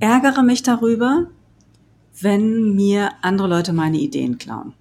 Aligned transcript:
ärgere 0.00 0.42
mich 0.42 0.62
darüber, 0.62 1.26
wenn 2.20 2.74
mir 2.74 3.10
andere 3.22 3.48
Leute 3.48 3.72
meine 3.72 3.98
Ideen 3.98 4.38
klauen. 4.38 4.74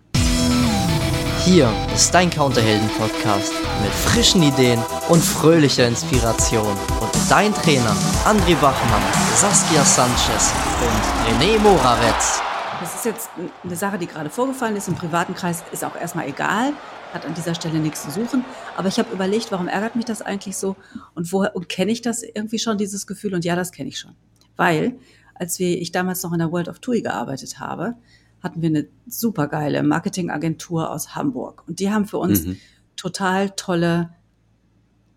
Hier 1.43 1.71
ist 1.95 2.13
dein 2.13 2.29
Counterhelden-Podcast 2.29 3.53
mit 3.81 3.91
frischen 3.91 4.43
Ideen 4.43 4.79
und 5.07 5.23
fröhlicher 5.23 5.87
Inspiration. 5.87 6.75
Und 6.99 7.11
dein 7.29 7.53
Trainer 7.53 7.95
André 8.25 8.55
Bachmann, 8.55 9.01
Saskia 9.35 9.83
Sanchez 9.83 10.53
und 10.81 11.41
René 11.41 11.57
Morawetz. 11.59 12.41
Das 12.81 12.95
ist 12.95 13.05
jetzt 13.05 13.29
eine 13.63 13.75
Sache, 13.75 13.97
die 13.97 14.07
gerade 14.07 14.29
vorgefallen 14.29 14.75
ist. 14.75 14.87
Im 14.87 14.95
privaten 14.95 15.33
Kreis 15.33 15.63
ist 15.71 15.85
auch 15.85 15.95
erstmal 15.95 16.27
egal, 16.27 16.73
hat 17.13 17.25
an 17.25 17.33
dieser 17.33 17.55
Stelle 17.55 17.79
nichts 17.79 18.03
zu 18.03 18.11
suchen. 18.11 18.43
Aber 18.75 18.89
ich 18.89 18.99
habe 18.99 19.11
überlegt, 19.13 19.51
warum 19.51 19.67
ärgert 19.67 19.95
mich 19.95 20.05
das 20.05 20.21
eigentlich 20.21 20.57
so? 20.57 20.75
Und 21.15 21.31
woher 21.31 21.55
und 21.55 21.69
kenne 21.69 21.91
ich 21.91 22.01
das 22.01 22.23
irgendwie 22.23 22.59
schon, 22.59 22.77
dieses 22.77 23.07
Gefühl? 23.07 23.33
Und 23.33 23.45
ja, 23.45 23.55
das 23.55 23.71
kenne 23.71 23.89
ich 23.89 23.97
schon. 23.97 24.15
Weil, 24.57 24.99
als 25.35 25.59
wir, 25.59 25.79
ich 25.79 25.91
damals 25.91 26.23
noch 26.23 26.33
in 26.33 26.39
der 26.39 26.51
World 26.51 26.67
of 26.67 26.79
TUI 26.79 27.01
gearbeitet 27.01 27.59
habe, 27.59 27.95
hatten 28.41 28.61
wir 28.61 28.69
eine 28.69 28.87
supergeile 29.07 29.83
Marketingagentur 29.83 30.91
aus 30.91 31.15
Hamburg. 31.15 31.63
Und 31.67 31.79
die 31.79 31.91
haben 31.91 32.05
für 32.05 32.17
uns 32.17 32.45
mhm. 32.45 32.57
total 32.95 33.51
tolle 33.51 34.09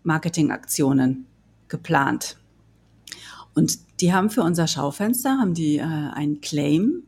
Marketingaktionen 0.03 1.25
geplant. 1.67 2.37
Und 3.53 3.79
die 3.99 4.13
haben 4.13 4.29
für 4.29 4.43
unser 4.43 4.67
Schaufenster, 4.67 5.37
haben 5.37 5.53
die 5.53 5.77
äh, 5.77 5.83
einen 5.83 6.41
Claim 6.41 7.03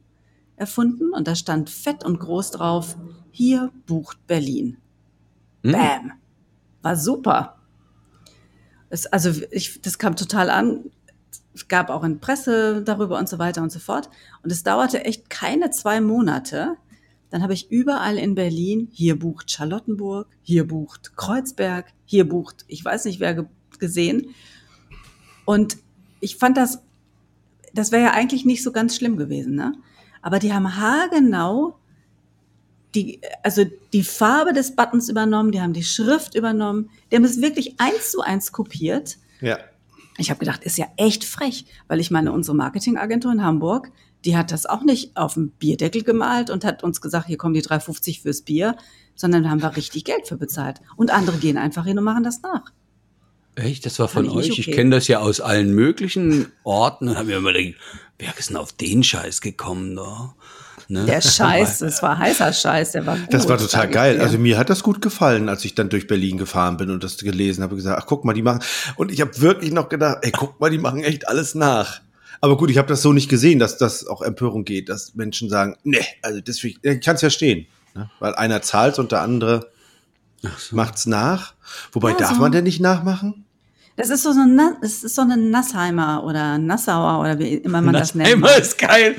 erfunden 0.56 1.12
und 1.14 1.28
da 1.28 1.36
stand 1.36 1.70
fett 1.70 2.04
und 2.04 2.20
groß 2.20 2.52
drauf, 2.52 2.98
hier 3.32 3.72
bucht 3.88 4.28
Berlin. 4.28 4.78
Mhm. 5.64 5.72
Bam. 5.72 6.12
War 6.82 6.96
super. 6.96 7.58
Es, 8.90 9.08
also 9.08 9.32
ich, 9.52 9.82
das 9.82 9.98
kam 9.98 10.16
total 10.16 10.50
an 10.50 10.92
es 11.54 11.68
gab 11.68 11.90
auch 11.90 12.04
in 12.04 12.20
Presse 12.20 12.82
darüber 12.84 13.18
und 13.20 13.30
so 13.30 13.40
weiter 13.40 13.62
und 13.62 13.72
so 13.72 13.80
fort. 13.80 14.10
Und 14.44 14.52
es 14.52 14.64
dauerte 14.64 15.06
echt 15.06 15.30
keine 15.30 15.70
zwei 15.70 16.02
Monate. 16.02 16.76
Dann 17.30 17.42
habe 17.44 17.54
ich 17.54 17.72
überall 17.72 18.18
in 18.18 18.36
Berlin, 18.36 18.90
hier 18.92 19.18
bucht 19.18 19.52
Charlottenburg, 19.52 20.28
hier 20.42 20.68
bucht 20.68 21.16
Kreuzberg, 21.16 21.92
hier 22.06 22.28
bucht, 22.28 22.66
ich 22.68 22.84
weiß 22.84 23.06
nicht 23.06 23.20
wer 23.20 23.48
gesehen. 23.80 24.34
Und 25.46 25.78
ich 26.20 26.38
fand 26.38 26.58
das, 26.58 26.82
das 27.74 27.92
wäre 27.92 28.04
ja 28.04 28.12
eigentlich 28.14 28.46
nicht 28.46 28.64
so 28.64 28.72
ganz 28.72 28.96
schlimm 28.96 29.18
gewesen, 29.18 29.56
ne? 29.56 29.74
Aber 30.22 30.40
die 30.40 30.54
haben 30.54 30.78
haargenau 30.78 31.78
die, 32.96 33.20
also 33.42 33.66
die 33.92 34.04
Farbe 34.04 34.54
des 34.54 34.76
Buttons 34.76 35.10
übernommen, 35.10 35.52
die 35.52 35.62
haben 35.62 35.74
die 35.74 35.84
Schrift 35.84 36.36
übernommen, 36.36 36.90
die 37.12 37.16
haben 37.16 37.24
es 37.24 37.42
wirklich 37.42 37.76
eins 37.80 38.12
zu 38.12 38.22
eins 38.22 38.52
kopiert. 38.52 39.18
Ja. 39.42 39.58
Ich 40.18 40.30
habe 40.30 40.40
gedacht, 40.40 40.64
ist 40.64 40.78
ja 40.78 40.88
echt 40.98 41.24
frech, 41.24 41.66
weil 41.88 42.00
ich 42.00 42.12
meine, 42.12 42.32
unsere 42.32 42.56
Marketingagentur 42.56 43.32
in 43.32 43.44
Hamburg, 43.44 43.92
die 44.26 44.38
hat 44.38 44.52
das 44.52 44.66
auch 44.66 44.84
nicht 44.84 45.18
auf 45.18 45.34
dem 45.34 45.52
Bierdeckel 45.52 46.04
gemalt 46.04 46.50
und 46.50 46.64
hat 46.64 46.84
uns 46.84 47.02
gesagt, 47.02 47.28
hier 47.28 47.38
kommen 47.38 47.54
die 47.54 47.64
3,50 47.64 48.22
fürs 48.22 48.42
Bier, 48.42 48.76
sondern 49.16 49.44
da 49.44 49.50
haben 49.50 49.62
wir 49.62 49.76
richtig 49.76 50.06
Geld 50.06 50.28
für 50.28 50.38
bezahlt. 50.38 50.82
Und 50.96 51.12
andere 51.12 51.38
gehen 51.38 51.58
einfach 51.58 51.86
hin 51.86 51.98
und 51.98 52.04
machen 52.04 52.24
das 52.24 52.42
nach. 52.42 52.72
Echt? 53.56 53.86
Das 53.86 54.00
war 54.00 54.08
von 54.08 54.30
euch? 54.30 54.52
Okay. 54.52 54.62
Ich 54.62 54.72
kenne 54.72 54.92
das 54.92 55.08
ja 55.08 55.20
aus 55.20 55.40
allen 55.42 55.74
möglichen 55.74 56.52
Orten. 56.64 57.10
Und 57.10 57.18
haben 57.18 57.28
wir 57.28 57.38
immer 57.38 57.54
gedacht, 57.54 57.76
wer 58.18 58.38
ist 58.38 58.50
denn 58.50 58.58
auf 58.58 58.74
den 58.74 59.04
Scheiß 59.04 59.42
gekommen 59.42 59.96
da? 59.96 60.34
Ne? 60.88 61.06
Der 61.06 61.22
Scheiß, 61.22 61.82
es 61.82 62.02
war 62.02 62.18
heißer 62.18 62.52
Scheiß, 62.52 62.94
der 62.94 63.06
war 63.06 63.18
gut. 63.18 63.34
Das 63.34 63.48
war 63.48 63.58
total 63.58 63.90
geil. 63.90 64.20
Also 64.20 64.38
mir 64.38 64.58
hat 64.58 64.70
das 64.70 64.84
gut 64.84 65.02
gefallen, 65.02 65.50
als 65.50 65.66
ich 65.66 65.76
dann 65.76 65.90
durch 65.90 66.08
Berlin 66.08 66.38
gefahren 66.38 66.78
bin 66.78 66.90
und 66.90 67.04
das 67.04 67.18
gelesen 67.18 67.64
habe, 67.64 67.76
gesagt, 67.76 68.02
ach 68.02 68.06
guck 68.08 68.26
mal, 68.26 68.34
die 68.34 68.42
machen. 68.42 68.62
Und 68.96 69.12
ich 69.12 69.22
habe 69.22 69.40
wirklich 69.40 69.72
noch 69.72 69.90
gedacht, 69.90 70.20
ey, 70.22 70.32
guck 70.32 70.60
mal, 70.60 70.70
die 70.70 70.78
machen 70.78 71.04
echt 71.04 71.28
alles 71.28 71.56
nach. 71.56 72.02
Aber 72.42 72.58
gut, 72.58 72.70
ich 72.70 72.78
habe 72.78 72.88
das 72.88 73.02
so 73.02 73.14
nicht 73.14 73.30
gesehen, 73.30 73.60
dass 73.60 73.78
das 73.78 74.06
auch 74.06 74.22
Empörung 74.22 74.66
geht, 74.66 74.90
dass 74.90 75.16
Menschen 75.16 75.50
sagen, 75.50 75.78
nee, 75.84 76.06
also 76.22 76.42
deswegen, 76.42 76.80
ich 76.82 77.02
kann 77.02 77.16
es 77.16 77.22
ja 77.22 77.30
stehen. 77.30 77.68
Ne? 77.96 78.10
Weil 78.20 78.36
einer 78.36 78.62
zahlt 78.62 79.00
und 79.00 79.12
der 79.12 79.22
andere 79.22 79.70
so. 80.58 80.76
macht's 80.76 81.06
nach. 81.06 81.54
Wobei, 81.94 82.12
ja, 82.12 82.18
darf 82.18 82.36
so. 82.36 82.42
man 82.42 82.52
denn 82.52 82.66
nicht 82.66 82.82
nachmachen? 82.82 83.43
Das 83.96 84.10
ist 84.10 84.24
so 84.24 84.30
eine, 84.32 84.78
das 84.82 85.04
ist 85.04 85.16
so 85.16 85.22
eine 85.22 85.38
Nassheimer 85.38 86.24
oder 86.24 86.58
Nassauer 86.58 87.20
oder 87.20 87.38
wie 87.38 87.56
immer 87.56 87.82
man 87.82 87.94
das 87.94 88.16
nennt. 88.16 88.42
Nassheimmer 88.42 88.58
ist 88.58 88.78
geil. 88.78 89.16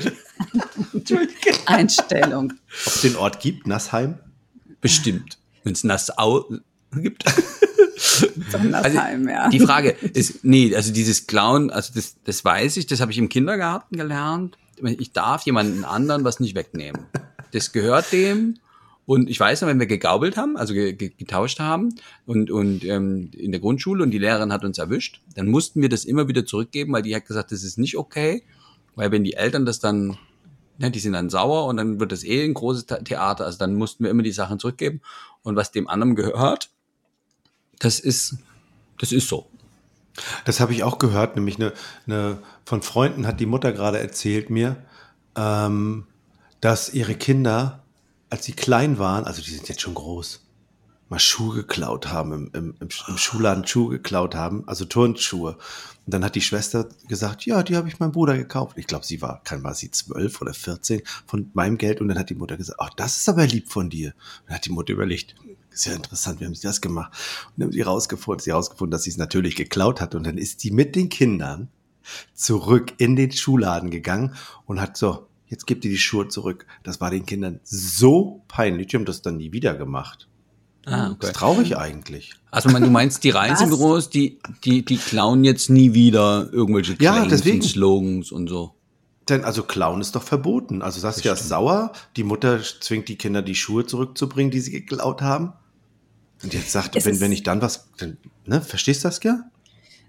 Einstellung. 1.65 2.51
Ob 2.51 2.93
es 2.93 3.01
den 3.01 3.15
Ort 3.15 3.39
gibt, 3.39 3.67
Nassheim? 3.67 4.19
Bestimmt. 4.81 5.37
Wenn 5.63 5.73
es 5.73 5.83
Nassau 5.83 6.45
gibt. 6.93 7.23
So 7.97 8.57
Nassheim, 8.57 9.27
also, 9.27 9.29
ja. 9.29 9.49
Die 9.49 9.59
Frage 9.59 9.91
ist, 9.91 10.43
nee, 10.43 10.75
also 10.75 10.91
dieses 10.91 11.27
Clown, 11.27 11.71
also 11.71 11.91
das, 11.95 12.15
das 12.23 12.43
weiß 12.43 12.77
ich, 12.77 12.87
das 12.87 12.99
habe 12.99 13.11
ich 13.11 13.17
im 13.17 13.29
Kindergarten 13.29 13.97
gelernt. 13.97 14.57
Ich 14.99 15.11
darf 15.11 15.43
jemanden 15.43 15.85
anderen 15.85 16.23
was 16.23 16.39
nicht 16.39 16.55
wegnehmen. 16.55 17.05
Das 17.51 17.71
gehört 17.71 18.11
dem 18.11 18.59
und 19.05 19.29
ich 19.29 19.39
weiß 19.39 19.61
noch, 19.61 19.67
wenn 19.67 19.79
wir 19.79 19.85
gegaubelt 19.85 20.35
haben, 20.35 20.57
also 20.57 20.73
getauscht 20.73 21.59
haben 21.59 21.93
und, 22.25 22.49
und 22.49 22.83
ähm, 22.85 23.29
in 23.33 23.51
der 23.51 23.61
Grundschule 23.61 24.01
und 24.03 24.11
die 24.11 24.17
Lehrerin 24.17 24.51
hat 24.51 24.65
uns 24.65 24.79
erwischt, 24.79 25.21
dann 25.35 25.47
mussten 25.47 25.81
wir 25.81 25.89
das 25.89 26.05
immer 26.05 26.27
wieder 26.27 26.45
zurückgeben, 26.45 26.93
weil 26.93 27.03
die 27.03 27.15
hat 27.15 27.25
gesagt, 27.25 27.51
das 27.51 27.63
ist 27.63 27.77
nicht 27.77 27.97
okay, 27.97 28.43
weil 28.95 29.11
wenn 29.11 29.23
die 29.23 29.33
Eltern 29.33 29.65
das 29.65 29.79
dann, 29.79 30.17
ne, 30.79 30.89
die 30.89 30.99
sind 30.99 31.13
dann 31.13 31.29
sauer 31.29 31.65
und 31.67 31.77
dann 31.77 31.99
wird 31.99 32.11
das 32.11 32.23
eh 32.23 32.43
ein 32.43 32.55
großes 32.55 32.87
Theater, 33.03 33.45
also 33.45 33.59
dann 33.59 33.75
mussten 33.75 34.03
wir 34.03 34.11
immer 34.11 34.23
die 34.23 34.31
Sachen 34.31 34.57
zurückgeben 34.57 35.01
und 35.43 35.55
was 35.55 35.71
dem 35.71 35.87
anderen 35.87 36.15
gehört, 36.15 36.71
das 37.77 37.99
ist, 37.99 38.37
das 38.99 39.11
ist 39.11 39.27
so. 39.27 39.45
Das 40.45 40.59
habe 40.59 40.73
ich 40.73 40.83
auch 40.83 40.97
gehört, 40.97 41.35
nämlich 41.35 41.57
eine, 41.57 41.73
eine 42.07 42.39
von 42.63 42.81
Freunden 42.81 43.27
hat 43.27 43.39
die 43.39 43.45
Mutter 43.45 43.71
gerade 43.73 43.99
erzählt 43.99 44.49
mir, 44.49 44.77
ähm, 45.35 46.07
dass 46.61 46.93
ihre 46.93 47.15
Kinder 47.15 47.84
als 48.35 48.43
sie 48.43 48.51
klein 48.51 48.99
waren, 48.99 49.23
also 49.23 49.41
die 49.41 49.49
sind 49.49 49.69
jetzt 49.69 49.79
schon 49.79 49.93
groß, 49.93 50.45
mal 51.07 51.19
Schuhe 51.19 51.55
geklaut 51.55 52.07
haben, 52.07 52.33
im, 52.33 52.51
im, 52.53 52.75
im, 52.81 52.89
im 53.07 53.17
Schulladen 53.17 53.65
Schuhe 53.65 53.91
geklaut 53.91 54.35
haben, 54.35 54.67
also 54.67 54.83
Turnschuhe. 54.83 55.51
Und 56.05 56.13
dann 56.13 56.25
hat 56.25 56.35
die 56.35 56.41
Schwester 56.41 56.89
gesagt, 57.07 57.45
ja, 57.45 57.63
die 57.63 57.77
habe 57.77 57.87
ich 57.87 57.97
meinem 57.99 58.11
Bruder 58.11 58.35
gekauft. 58.35 58.77
Ich 58.77 58.87
glaube, 58.87 59.05
sie 59.05 59.21
war, 59.21 59.41
kann 59.45 59.63
war 59.63 59.73
sie 59.73 59.89
zwölf 59.89 60.41
oder 60.41 60.53
vierzehn 60.53 61.01
von 61.25 61.49
meinem 61.53 61.77
Geld. 61.77 62.01
Und 62.01 62.09
dann 62.09 62.19
hat 62.19 62.29
die 62.29 62.35
Mutter 62.35 62.57
gesagt, 62.57 62.77
ach, 62.81 62.89
das 62.97 63.15
ist 63.15 63.29
aber 63.29 63.47
lieb 63.47 63.71
von 63.71 63.89
dir. 63.89 64.09
Und 64.09 64.49
dann 64.49 64.55
hat 64.55 64.65
die 64.65 64.71
Mutter 64.71 64.91
überlegt, 64.91 65.35
ist 65.71 65.85
ja 65.85 65.93
interessant, 65.93 66.41
wie 66.41 66.45
haben 66.45 66.55
sie 66.55 66.67
das 66.67 66.81
gemacht? 66.81 67.13
Und 67.47 67.53
dann 67.55 67.67
haben 67.67 67.73
sie 67.73 67.81
rausgefunden, 67.83 68.43
sie 68.43 68.51
rausgefunden, 68.51 68.91
dass 68.91 69.03
sie 69.03 69.11
es 69.11 69.17
natürlich 69.17 69.55
geklaut 69.55 70.01
hat. 70.01 70.13
Und 70.13 70.25
dann 70.25 70.37
ist 70.37 70.59
sie 70.59 70.71
mit 70.71 70.97
den 70.97 71.07
Kindern 71.07 71.69
zurück 72.33 72.93
in 72.97 73.15
den 73.15 73.31
Schuhladen 73.31 73.91
gegangen 73.91 74.35
und 74.65 74.81
hat 74.81 74.97
so, 74.97 75.27
jetzt 75.47 75.67
gebt 75.67 75.85
ihr 75.85 75.91
die 75.91 75.97
Schuhe 75.97 76.27
zurück. 76.27 76.65
Das 76.83 77.01
war 77.01 77.11
den 77.11 77.25
Kindern 77.25 77.59
so 77.63 78.43
peinlich, 78.47 78.87
die 78.87 78.97
haben 78.97 79.05
das 79.05 79.21
dann 79.21 79.37
nie 79.37 79.51
wieder 79.51 79.75
gemacht. 79.75 80.27
Ah, 80.85 81.07
okay. 81.07 81.17
Das 81.21 81.29
ist 81.31 81.35
traurig 81.37 81.77
eigentlich. 81.77 82.33
Also 82.51 82.69
man, 82.69 82.83
du 82.83 82.89
meinst, 82.89 83.23
die 83.23 83.31
Reisebüros, 83.31 84.09
die, 84.09 84.39
die, 84.63 84.85
die 84.85 84.97
klauen 84.97 85.43
jetzt 85.43 85.69
nie 85.69 85.93
wieder 85.93 86.47
irgendwelche 86.51 86.95
Claims 86.95 87.17
ja, 87.17 87.25
deswegen. 87.25 87.61
und 87.61 87.63
Slogans 87.63 88.31
und 88.31 88.47
so. 88.47 88.75
Denn 89.27 89.43
also 89.43 89.63
klauen 89.63 90.01
ist 90.01 90.15
doch 90.15 90.21
verboten. 90.21 90.83
Also 90.83 90.99
Saskia 90.99 91.33
ist 91.33 91.49
sauer, 91.49 91.91
die 92.15 92.23
Mutter 92.23 92.61
zwingt 92.61 93.07
die 93.09 93.17
Kinder, 93.17 93.41
die 93.41 93.55
Schuhe 93.55 93.85
zurückzubringen, 93.87 94.51
die 94.51 94.59
sie 94.59 94.71
geklaut 94.71 95.21
haben. 95.21 95.53
Und 96.43 96.53
jetzt 96.53 96.71
sagt, 96.71 97.03
wenn, 97.03 97.19
wenn 97.19 97.31
ich 97.31 97.41
dann 97.41 97.61
was, 97.61 97.89
dann, 97.97 98.17
ne, 98.45 98.61
verstehst 98.61 99.03
du 99.03 99.07
das, 99.07 99.23
ja? 99.23 99.39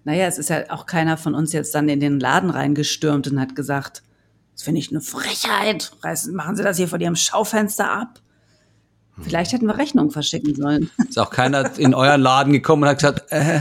Naja, 0.04 0.26
es 0.26 0.38
ist 0.38 0.50
ja 0.50 0.70
auch 0.70 0.84
keiner 0.84 1.16
von 1.16 1.34
uns 1.34 1.52
jetzt 1.52 1.75
dann 1.75 1.88
in 1.88 1.98
den 1.98 2.20
Laden 2.20 2.50
reingestürmt 2.50 3.26
und 3.28 3.41
hat 3.41 3.56
gesagt, 3.56 4.02
das 4.56 4.62
finde 4.62 4.81
ich 4.81 4.91
eine 4.91 5.03
Frechheit. 5.03 5.93
Machen 6.33 6.56
Sie 6.56 6.62
das 6.62 6.78
hier 6.78 6.89
vor 6.89 6.99
Ihrem 6.99 7.15
Schaufenster 7.15 7.91
ab. 7.91 8.21
Vielleicht 9.21 9.53
hätten 9.53 9.67
wir 9.67 9.77
Rechnungen 9.77 10.11
verschicken 10.11 10.55
sollen. 10.55 10.91
Ist 11.09 11.19
auch 11.19 11.28
keiner 11.28 11.78
in 11.78 11.93
euren 11.93 12.22
Laden 12.22 12.55
gekommen 12.55 12.83
und 12.84 12.89
hat 12.89 12.99
gesagt, 12.99 13.33
äh, 13.33 13.61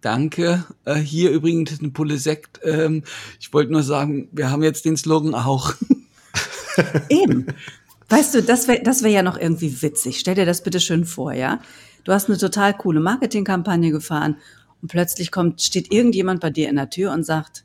danke, 0.00 0.64
äh, 0.86 0.94
hier 0.94 1.30
übrigens 1.30 1.80
eine 1.80 1.90
Pulle 1.90 2.16
Sekt. 2.16 2.60
Ähm, 2.64 3.04
ich 3.40 3.52
wollte 3.52 3.72
nur 3.72 3.82
sagen, 3.82 4.28
wir 4.32 4.50
haben 4.50 4.62
jetzt 4.62 4.86
den 4.86 4.96
Slogan 4.96 5.34
auch. 5.34 5.74
Eben. 7.10 7.48
Weißt 8.08 8.34
du, 8.34 8.42
das 8.42 8.68
wäre 8.68 8.82
das 8.82 9.02
wär 9.02 9.10
ja 9.10 9.22
noch 9.22 9.38
irgendwie 9.38 9.82
witzig. 9.82 10.18
Stell 10.18 10.34
dir 10.34 10.46
das 10.46 10.62
bitte 10.62 10.80
schön 10.80 11.04
vor, 11.04 11.34
ja? 11.34 11.60
Du 12.04 12.12
hast 12.12 12.30
eine 12.30 12.38
total 12.38 12.74
coole 12.74 13.00
Marketingkampagne 13.00 13.90
gefahren 13.90 14.36
und 14.80 14.88
plötzlich 14.88 15.30
kommt, 15.30 15.60
steht 15.60 15.92
irgendjemand 15.92 16.40
bei 16.40 16.48
dir 16.48 16.70
in 16.70 16.76
der 16.76 16.88
Tür 16.88 17.12
und 17.12 17.24
sagt, 17.24 17.64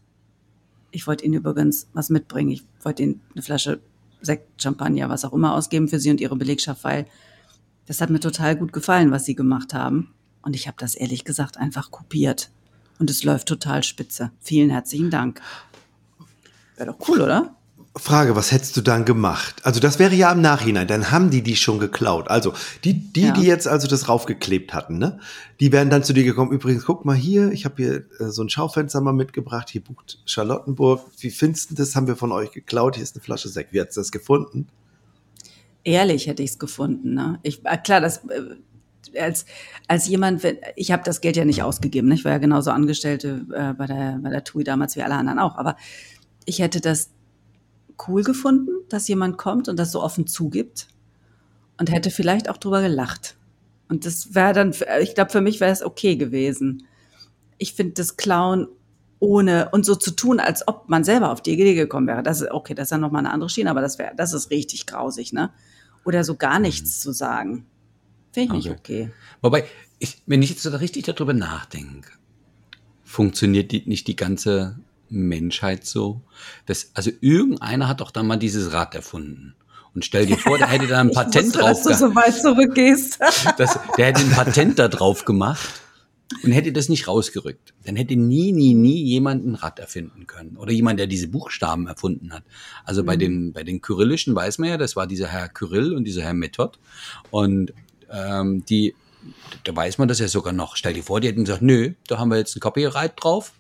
ich 0.92 1.08
wollte 1.08 1.26
Ihnen 1.26 1.36
übrigens 1.36 1.88
was 1.94 2.10
mitbringen. 2.10 2.52
Ich 2.52 2.64
wollte 2.82 3.04
Ihnen 3.04 3.22
eine 3.34 3.42
Flasche 3.42 3.80
Sekt, 4.22 4.62
Champagner, 4.62 5.10
was 5.10 5.26
auch 5.26 5.34
immer 5.34 5.54
ausgeben 5.54 5.88
für 5.88 6.00
Sie 6.00 6.10
und 6.10 6.22
Ihre 6.22 6.36
Belegschaft, 6.36 6.84
weil 6.84 7.06
das 7.86 8.02
hat 8.02 8.10
mir 8.10 8.20
total 8.20 8.56
gut 8.56 8.74
gefallen, 8.74 9.12
was 9.12 9.26
Sie 9.26 9.36
gemacht 9.36 9.74
haben. 9.74 10.14
Und 10.42 10.56
ich 10.56 10.68
habe 10.68 10.78
das 10.80 10.96
ehrlich 10.96 11.24
gesagt 11.24 11.58
einfach 11.58 11.92
kopiert. 11.92 12.52
Und 13.00 13.10
es 13.10 13.24
läuft 13.24 13.48
total 13.48 13.84
spitze. 13.84 14.32
Vielen 14.40 14.70
herzlichen 14.70 15.12
Dank. 15.12 15.42
Wäre 16.78 16.92
doch 16.94 17.08
cool, 17.10 17.22
oder? 17.22 17.57
Frage, 18.00 18.36
was 18.36 18.52
hättest 18.52 18.78
du 18.78 18.82
dann 18.82 19.06
gemacht? 19.06 19.56
Also 19.64 19.80
das 19.80 20.00
wäre 20.00 20.14
ja 20.16 20.32
im 20.32 20.42
Nachhinein, 20.42 20.88
dann 20.88 21.12
haben 21.12 21.30
die 21.30 21.42
die 21.42 21.56
schon 21.56 21.80
geklaut. 21.80 22.28
Also 22.30 22.54
die, 22.84 22.94
die, 22.94 23.22
Ja. 23.28 23.32
die 23.34 23.44
jetzt 23.44 23.68
also 23.68 23.88
das 23.88 24.08
raufgeklebt 24.08 24.74
hatten, 24.74 24.98
ne? 24.98 25.20
Die 25.60 25.72
wären 25.72 25.90
dann 25.90 26.04
zu 26.04 26.14
dir 26.14 26.24
gekommen. 26.24 26.52
Übrigens, 26.52 26.86
guck 26.86 27.06
mal 27.06 27.16
hier, 27.16 27.52
ich 27.52 27.66
habe 27.66 27.76
hier 27.78 27.96
äh, 28.20 28.30
so 28.32 28.44
ein 28.44 28.50
Schaufenster 28.50 29.02
mal 29.02 29.14
mitgebracht. 29.14 29.70
Hier 29.70 29.82
bucht 29.82 30.20
Charlottenburg. 30.26 31.02
Wie 31.20 31.32
findest 31.32 31.72
du 31.72 31.76
das? 31.76 31.96
Haben 31.96 32.08
wir 32.08 32.16
von 32.16 32.32
euch 32.32 32.52
geklaut. 32.52 32.96
Hier 32.96 33.04
ist 33.04 33.16
eine 33.16 33.24
Flasche 33.24 33.50
Sekt. 33.50 33.74
Wie 33.74 33.82
hat's 33.82 33.96
das 33.96 34.12
gefunden? 34.12 34.68
Ehrlich 35.84 36.28
hätte 36.28 36.44
ich 36.44 36.52
es 36.52 36.60
gefunden. 36.60 37.14
Ne? 37.14 37.40
Ich, 37.44 37.66
äh, 37.66 37.78
klar, 37.78 38.02
das, 38.02 38.18
äh, 38.26 39.20
als, 39.20 39.46
als 39.88 40.08
jemand, 40.08 40.44
wenn- 40.44 40.58
ich 40.76 40.92
habe 40.92 41.04
das 41.04 41.22
Geld 41.22 41.38
ja 41.38 41.46
nicht 41.46 41.64
ausgegeben. 41.64 42.10
Ne? 42.10 42.16
Ich 42.16 42.26
war 42.26 42.34
ja 42.34 42.38
genauso 42.40 42.72
Angestellte 42.72 43.46
äh, 43.54 43.74
bei, 43.74 43.86
der, 43.88 44.20
bei 44.22 44.30
der 44.30 44.44
TUI 44.44 44.64
damals 44.64 44.96
wie 44.96 45.02
alle 45.04 45.16
anderen 45.16 45.40
auch. 45.40 45.56
Aber 45.58 45.78
ich 46.46 46.60
hätte 46.60 46.82
das 46.82 47.10
cool 48.08 48.24
gefunden, 48.24 48.72
dass 48.90 49.08
jemand 49.08 49.38
kommt 49.38 49.70
und 49.70 49.78
das 49.78 49.92
so 49.92 50.02
offen 50.02 50.28
zugibt 50.28 50.88
und 51.78 51.92
hätte 51.92 52.12
vielleicht 52.12 52.50
auch 52.50 52.58
drüber 52.58 52.82
gelacht. 52.82 53.36
Und 53.90 54.06
das 54.06 54.36
wäre 54.36 54.54
dann, 54.54 54.74
ich 55.02 55.16
glaube, 55.16 55.32
für 55.32 55.42
mich 55.42 55.60
wäre 55.60 55.72
es 55.72 55.84
okay 55.84 56.16
gewesen. 56.16 56.86
Ich 57.58 57.74
finde 57.74 57.94
das 57.94 58.18
Clown 58.18 58.68
ohne 59.20 59.70
und 59.72 59.86
so 59.86 59.96
zu 59.96 60.12
tun, 60.12 60.40
als 60.40 60.68
ob 60.68 60.90
man 60.90 61.04
selber 61.04 61.32
auf 61.32 61.42
die 61.42 61.54
Idee 61.54 61.74
gekommen 61.74 62.08
wäre. 62.08 62.22
Das 62.22 62.42
ist 62.42 62.52
okay, 62.52 62.76
das 62.76 62.86
ist 62.86 62.92
dann 62.92 63.02
nochmal 63.02 63.20
eine 63.20 63.32
andere 63.32 63.50
Schiene, 63.50 63.70
aber 63.72 63.82
das 63.82 63.98
wäre, 63.98 64.14
das 64.16 64.34
ist 64.34 64.52
richtig 64.52 64.86
grausig, 64.86 65.34
ne? 65.34 65.52
Oder 66.06 66.24
so 66.24 66.36
gar 66.36 66.60
nichts 66.60 67.00
zu 67.00 67.12
sagen. 67.12 67.66
Finde 68.32 68.58
ich 68.58 68.66
nicht 68.66 68.78
okay. 68.78 69.12
Wobei, 69.42 69.66
ich, 70.00 70.22
wenn 70.28 70.42
ich 70.42 70.52
jetzt 70.52 70.62
so 70.62 70.70
richtig 70.70 71.06
darüber 71.06 71.34
nachdenke, 71.34 72.12
funktioniert 73.04 73.72
die, 73.72 73.84
nicht 73.88 74.08
die 74.08 74.16
ganze 74.16 74.78
Menschheit 75.10 75.86
so? 75.86 76.22
Das, 76.66 76.92
also 76.94 77.12
irgendeiner 77.22 77.88
hat 77.88 78.02
doch 78.02 78.12
dann 78.12 78.28
mal 78.28 78.38
dieses 78.38 78.74
Rad 78.74 78.96
erfunden. 78.96 79.56
Und 79.94 80.06
stell 80.06 80.28
dir 80.28 80.38
vor, 80.38 80.58
der 80.58 80.68
hätte 80.68 80.88
da 80.88 81.00
ein 81.00 81.12
Patent 81.14 81.48
wusste, 81.48 81.60
drauf 81.60 81.84
dass 81.84 82.00
du 82.00 82.08
so 82.08 82.16
weit 82.16 82.36
zurückgehst. 82.36 83.20
das, 83.58 83.80
der 83.98 84.08
hätte 84.08 84.22
ein 84.22 84.30
Patent 84.30 84.78
da 84.78 84.88
drauf 84.88 85.26
gemacht 85.26 85.82
und 86.44 86.52
hätte 86.52 86.72
das 86.72 86.90
nicht 86.90 87.08
rausgerückt. 87.08 87.74
Dann 87.86 87.96
hätte 87.96 88.16
nie, 88.16 88.52
nie, 88.52 88.74
nie 88.74 89.04
jemand 89.04 89.46
ein 89.46 89.56
Rad 89.56 89.80
erfinden 89.80 90.28
können. 90.28 90.58
Oder 90.58 90.72
jemand, 90.72 91.00
der 91.00 91.08
diese 91.08 91.30
Buchstaben 91.30 91.88
erfunden 91.88 92.34
hat. 92.34 92.44
Also 92.84 93.04
bei 93.04 93.16
den, 93.16 93.54
bei 93.54 93.64
den 93.64 93.82
Kyrillischen 93.82 94.36
weiß 94.36 94.58
man 94.60 94.70
ja, 94.70 94.78
das 94.78 94.96
war 94.96 95.08
dieser 95.08 95.28
Herr 95.28 95.50
Kyrill 95.50 95.96
und 95.96 96.04
dieser 96.04 96.22
Herr 96.24 96.34
Method. 96.34 96.78
Und 97.32 97.74
ähm, 98.12 98.66
die, 98.66 98.94
da 99.64 99.76
weiß 99.76 99.98
man 99.98 100.08
das 100.08 100.20
ja 100.20 100.28
sogar 100.28 100.54
noch. 100.54 100.76
Stell 100.76 100.94
dir 100.94 101.04
vor, 101.04 101.22
die 101.22 101.28
hätten 101.28 101.46
gesagt, 101.46 101.62
nö, 101.62 101.94
da 102.08 102.20
haben 102.20 102.30
wir 102.30 102.38
jetzt 102.38 102.56
ein 102.56 102.60
Copyright 102.60 103.14
drauf. 103.16 103.54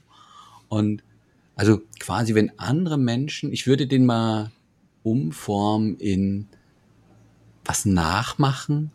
Und 0.69 1.01
also 1.57 1.81
quasi, 1.99 2.35
wenn 2.35 2.57
andere 2.59 2.97
Menschen, 2.99 3.51
ich 3.51 3.65
würde 3.65 3.87
den 3.87 4.05
mal 4.05 4.51
umformen 5.01 5.97
in 5.97 6.47
was 7.65 7.85
nachmachen 7.85 8.91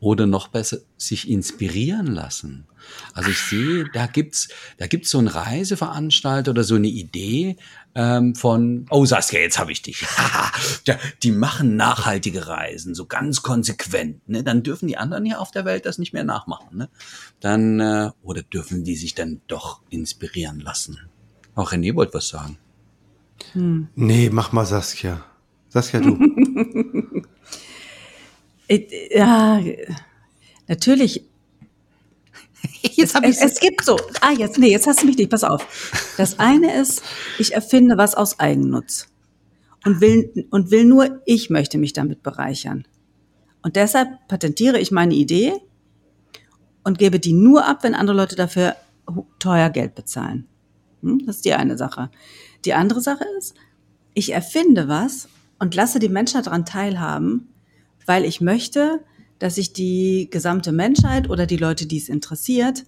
oder 0.00 0.26
noch 0.26 0.48
besser 0.48 0.78
sich 0.96 1.28
inspirieren 1.28 2.06
lassen. 2.06 2.66
Also 3.12 3.30
ich 3.30 3.38
sehe, 3.38 3.84
da 3.92 4.06
gibt's, 4.06 4.48
da 4.78 4.86
gibt's 4.86 5.10
so 5.10 5.18
einen 5.18 5.28
Reiseveranstalter 5.28 6.52
oder 6.52 6.64
so 6.64 6.76
eine 6.76 6.86
Idee 6.86 7.56
ähm, 7.94 8.34
von, 8.34 8.86
oh 8.90 9.04
Saskia, 9.04 9.40
jetzt 9.40 9.58
habe 9.58 9.72
ich 9.72 9.82
dich. 9.82 10.06
Die 11.22 11.32
machen 11.32 11.76
nachhaltige 11.76 12.46
Reisen, 12.46 12.94
so 12.94 13.06
ganz 13.06 13.42
konsequent. 13.42 14.26
Ne? 14.28 14.42
Dann 14.42 14.62
dürfen 14.62 14.86
die 14.86 14.96
anderen 14.96 15.24
hier 15.24 15.40
auf 15.40 15.50
der 15.50 15.64
Welt 15.64 15.84
das 15.84 15.98
nicht 15.98 16.12
mehr 16.12 16.24
nachmachen. 16.24 16.76
Ne? 16.76 16.88
Dann 17.40 17.80
äh, 17.80 18.10
oder 18.22 18.42
dürfen 18.42 18.84
die 18.84 18.96
sich 18.96 19.14
dann 19.14 19.40
doch 19.48 19.80
inspirieren 19.90 20.60
lassen? 20.60 21.10
Auch 21.56 21.72
René 21.72 21.94
wollte 21.96 22.14
was 22.14 22.28
sagen. 22.28 22.56
Nee, 23.96 24.30
mach 24.32 24.52
mal 24.52 24.64
Saskia. 24.64 25.24
Saskia, 25.68 26.00
du. 26.00 26.16
Ich- 28.68 28.90
Ja, 29.14 29.60
natürlich. 30.68 31.24
Jetzt 32.82 33.14
hab 33.14 33.24
es, 33.24 33.40
es 33.40 33.60
gibt 33.60 33.84
so. 33.84 33.96
Ah, 34.20 34.32
jetzt, 34.32 34.58
nee, 34.58 34.70
jetzt 34.70 34.86
hast 34.88 35.02
du 35.02 35.06
mich 35.06 35.16
nicht. 35.16 35.30
Pass 35.30 35.44
auf. 35.44 36.12
Das 36.16 36.38
eine 36.40 36.74
ist, 36.80 37.02
ich 37.38 37.54
erfinde 37.54 37.96
was 37.96 38.14
aus 38.16 38.40
Eigennutz 38.40 39.06
und 39.84 40.00
will, 40.00 40.46
und 40.50 40.70
will 40.72 40.84
nur, 40.84 41.20
ich 41.26 41.48
möchte 41.50 41.78
mich 41.78 41.92
damit 41.92 42.22
bereichern. 42.24 42.84
Und 43.62 43.76
deshalb 43.76 44.08
patentiere 44.28 44.80
ich 44.80 44.90
meine 44.90 45.14
Idee 45.14 45.52
und 46.82 46.98
gebe 46.98 47.20
die 47.20 47.34
nur 47.34 47.66
ab, 47.66 47.82
wenn 47.82 47.94
andere 47.94 48.16
Leute 48.16 48.34
dafür 48.36 48.74
teuer 49.38 49.70
Geld 49.70 49.94
bezahlen. 49.94 50.48
Hm? 51.02 51.24
Das 51.26 51.36
ist 51.36 51.44
die 51.44 51.54
eine 51.54 51.76
Sache. 51.76 52.10
Die 52.64 52.74
andere 52.74 53.00
Sache 53.00 53.24
ist, 53.38 53.54
ich 54.14 54.32
erfinde 54.32 54.88
was 54.88 55.28
und 55.58 55.74
lasse 55.74 55.98
die 55.98 56.08
Menschen 56.08 56.42
daran 56.42 56.64
teilhaben, 56.64 57.48
weil 58.06 58.24
ich 58.24 58.40
möchte, 58.40 59.00
dass 59.38 59.56
sich 59.56 59.72
die 59.72 60.28
gesamte 60.30 60.72
Menschheit 60.72 61.28
oder 61.28 61.46
die 61.46 61.56
Leute, 61.56 61.86
die 61.86 61.98
es 61.98 62.08
interessiert, 62.08 62.84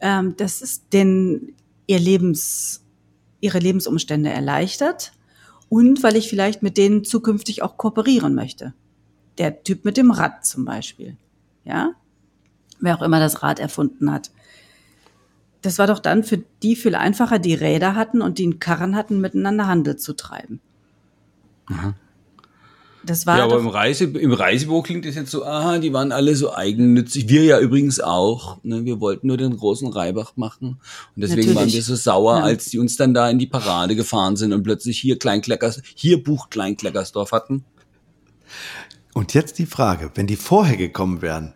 ähm, 0.00 0.36
dass 0.36 0.62
es 0.62 0.88
den 0.88 1.54
ihr 1.86 1.98
Lebens, 1.98 2.82
ihre 3.40 3.58
Lebensumstände 3.58 4.30
erleichtert 4.30 5.12
und 5.68 6.02
weil 6.02 6.16
ich 6.16 6.28
vielleicht 6.28 6.62
mit 6.62 6.78
denen 6.78 7.04
zukünftig 7.04 7.62
auch 7.62 7.76
kooperieren 7.76 8.34
möchte. 8.34 8.74
Der 9.38 9.62
Typ 9.62 9.84
mit 9.84 9.96
dem 9.96 10.10
Rad 10.10 10.46
zum 10.46 10.64
Beispiel, 10.64 11.16
ja, 11.64 11.92
wer 12.80 12.96
auch 12.96 13.02
immer 13.02 13.20
das 13.20 13.42
Rad 13.42 13.58
erfunden 13.58 14.10
hat. 14.10 14.30
Das 15.64 15.78
war 15.78 15.86
doch 15.86 15.98
dann 15.98 16.24
für 16.24 16.42
die 16.62 16.76
viel 16.76 16.94
einfacher, 16.94 17.38
die 17.38 17.54
Räder 17.54 17.94
hatten 17.94 18.20
und 18.20 18.36
die 18.36 18.44
einen 18.44 18.58
Karren 18.58 18.94
hatten, 18.94 19.18
miteinander 19.18 19.66
Handel 19.66 19.96
zu 19.96 20.12
treiben. 20.12 20.60
Das 23.02 23.26
war 23.26 23.38
ja, 23.38 23.44
aber 23.44 23.58
im, 23.58 23.68
Reise, 23.68 24.04
im 24.04 24.34
Reisebuch 24.34 24.84
klingt 24.84 25.06
es 25.06 25.14
jetzt 25.14 25.30
so, 25.30 25.42
aha, 25.42 25.78
die 25.78 25.94
waren 25.94 26.12
alle 26.12 26.36
so 26.36 26.54
eigennützig. 26.54 27.30
Wir 27.30 27.44
ja 27.44 27.60
übrigens 27.60 27.98
auch. 27.98 28.58
Ne? 28.62 28.84
Wir 28.84 29.00
wollten 29.00 29.26
nur 29.26 29.38
den 29.38 29.56
großen 29.56 29.88
Reibach 29.88 30.36
machen. 30.36 30.80
Und 31.16 31.22
deswegen 31.22 31.40
Natürlich. 31.40 31.56
waren 31.56 31.72
wir 31.72 31.82
so 31.82 31.94
sauer, 31.96 32.36
Ja. 32.40 32.44
als 32.44 32.66
die 32.66 32.78
uns 32.78 32.98
dann 32.98 33.14
da 33.14 33.30
in 33.30 33.38
die 33.38 33.46
Parade 33.46 33.96
gefahren 33.96 34.36
sind 34.36 34.52
und 34.52 34.64
plötzlich 34.64 34.98
hier 34.98 35.18
Kleinkleckers, 35.18 35.80
hier 35.94 36.22
Buch 36.22 36.50
Kleinkleckersdorf 36.50 37.32
hatten. 37.32 37.64
Und 39.14 39.32
jetzt 39.32 39.58
die 39.58 39.66
Frage, 39.66 40.10
wenn 40.14 40.26
die 40.26 40.36
vorher 40.36 40.76
gekommen 40.76 41.22
wären 41.22 41.54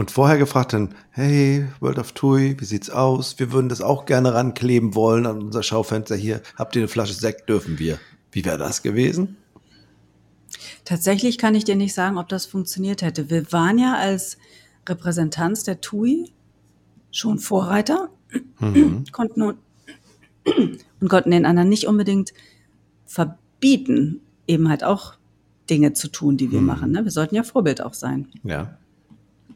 und 0.00 0.10
vorher 0.10 0.38
gefragt 0.38 0.72
hätten, 0.72 0.94
hey, 1.10 1.66
World 1.80 1.98
of 1.98 2.12
Tui, 2.12 2.58
wie 2.58 2.64
sieht's 2.64 2.88
aus? 2.88 3.38
Wir 3.38 3.52
würden 3.52 3.68
das 3.68 3.82
auch 3.82 4.06
gerne 4.06 4.32
rankleben 4.32 4.94
wollen 4.94 5.26
an 5.26 5.42
unser 5.42 5.62
Schaufenster 5.62 6.16
hier. 6.16 6.40
Habt 6.56 6.74
ihr 6.74 6.80
eine 6.80 6.88
Flasche 6.88 7.12
Sekt? 7.12 7.50
Dürfen 7.50 7.78
wir. 7.78 7.98
Wie 8.32 8.42
wäre 8.46 8.56
das 8.56 8.82
gewesen? 8.82 9.36
Tatsächlich 10.86 11.36
kann 11.36 11.54
ich 11.54 11.64
dir 11.64 11.76
nicht 11.76 11.92
sagen, 11.92 12.16
ob 12.16 12.30
das 12.30 12.46
funktioniert 12.46 13.02
hätte. 13.02 13.28
Wir 13.28 13.52
waren 13.52 13.76
ja 13.76 13.94
als 13.96 14.38
Repräsentanz 14.88 15.64
der 15.64 15.82
TUI 15.82 16.32
schon 17.12 17.38
Vorreiter, 17.38 18.08
konnten 19.12 19.42
und, 19.42 19.58
und 21.00 21.08
konnten 21.10 21.30
den 21.30 21.44
anderen 21.44 21.68
nicht 21.68 21.86
unbedingt 21.86 22.32
verbieten, 23.04 24.22
eben 24.46 24.70
halt 24.70 24.82
auch 24.82 25.16
Dinge 25.68 25.92
zu 25.92 26.08
tun, 26.08 26.38
die 26.38 26.50
wir 26.50 26.62
machen. 26.62 26.90
Ne? 26.90 27.04
Wir 27.04 27.10
sollten 27.10 27.34
ja 27.34 27.42
Vorbild 27.42 27.82
auch 27.82 27.92
sein. 27.92 28.28
Ja. 28.44 28.78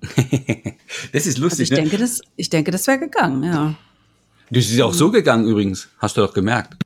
Das 1.13 1.27
ist 1.27 1.37
Also 1.37 1.43
lustig, 1.43 1.65
ich 1.65 1.71
ne? 1.71 1.77
denke, 1.77 1.99
das, 1.99 2.21
ich 2.37 2.51
denke, 2.51 2.71
das 2.71 2.87
wäre 2.87 2.99
gegangen, 2.99 3.43
ja. 3.43 3.75
Das 4.51 4.65
ist 4.65 4.75
ja 4.75 4.85
auch 4.85 4.95
so 4.95 5.11
gegangen 5.11 5.47
übrigens. 5.47 5.89
Hast 5.99 6.17
du 6.17 6.21
doch 6.21 6.35
gemerkt. 6.35 6.77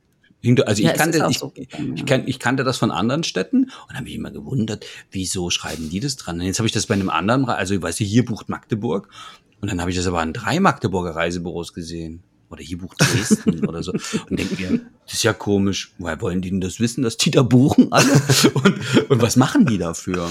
Also 0.65 0.81
Ja, 0.81 0.91
ich 0.91 0.97
kannte, 0.97 1.27
ich, 1.29 1.37
so 1.39 1.49
gegangen, 1.49 1.95
ich, 1.97 2.09
ja. 2.09 2.21
ich 2.25 2.39
kannte 2.39 2.63
das 2.63 2.77
von 2.77 2.91
anderen 2.91 3.23
Städten 3.23 3.71
und 3.87 3.93
habe 3.95 4.03
mich 4.05 4.15
immer 4.15 4.31
gewundert, 4.31 4.85
wieso 5.11 5.49
schreiben 5.49 5.89
die 5.89 5.99
das 5.99 6.15
dran? 6.15 6.39
Und 6.39 6.45
jetzt 6.45 6.59
habe 6.59 6.67
ich 6.67 6.71
das 6.73 6.85
bei 6.85 6.93
einem 6.93 7.09
anderen, 7.09 7.43
Re- 7.43 7.55
also 7.55 7.79
weißt 7.81 7.99
du, 7.99 8.05
hier 8.05 8.23
bucht 8.23 8.47
Magdeburg 8.47 9.09
und 9.59 9.69
dann 9.69 9.81
habe 9.81 9.91
ich 9.91 9.97
das 9.97 10.07
aber 10.07 10.21
an 10.21 10.31
drei 10.31 10.59
Magdeburger 10.61 11.11
Reisebüros 11.15 11.73
gesehen. 11.73 12.23
Oder 12.49 12.63
hier 12.63 12.79
bucht 12.79 12.99
Dresden 12.99 13.63
oder 13.67 13.83
so. 13.83 13.91
Und 13.91 14.39
denke 14.39 14.55
mir, 14.59 14.79
das 15.05 15.15
ist 15.15 15.23
ja 15.23 15.33
komisch. 15.33 15.93
Woher 15.99 16.19
wollen 16.21 16.41
die 16.41 16.49
denn 16.49 16.61
das 16.61 16.79
wissen, 16.79 17.03
dass 17.03 17.15
die 17.17 17.29
da 17.29 17.43
buchen 17.43 17.91
alle? 17.91 18.09
Und, 18.55 18.79
und 19.11 19.21
was 19.21 19.35
machen 19.35 19.67
die 19.67 19.77
dafür? 19.77 20.27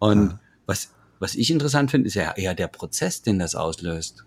Und 0.00 0.36
was, 0.66 0.88
was 1.20 1.36
ich 1.36 1.50
interessant 1.50 1.90
finde, 1.90 2.08
ist 2.08 2.14
ja 2.14 2.32
eher 2.32 2.54
der 2.54 2.66
Prozess, 2.66 3.22
den 3.22 3.38
das 3.38 3.54
auslöst. 3.54 4.24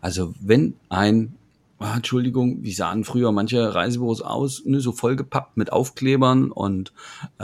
Also 0.00 0.32
wenn 0.40 0.74
ein, 0.88 1.34
ah, 1.78 1.96
Entschuldigung, 1.96 2.62
wie 2.62 2.72
sahen 2.72 3.04
früher 3.04 3.32
manche 3.32 3.74
Reisebüros 3.74 4.22
aus, 4.22 4.64
ne, 4.64 4.80
so 4.80 4.92
vollgepappt 4.92 5.58
mit 5.58 5.72
Aufklebern 5.72 6.50
und 6.50 6.92
äh, 7.38 7.42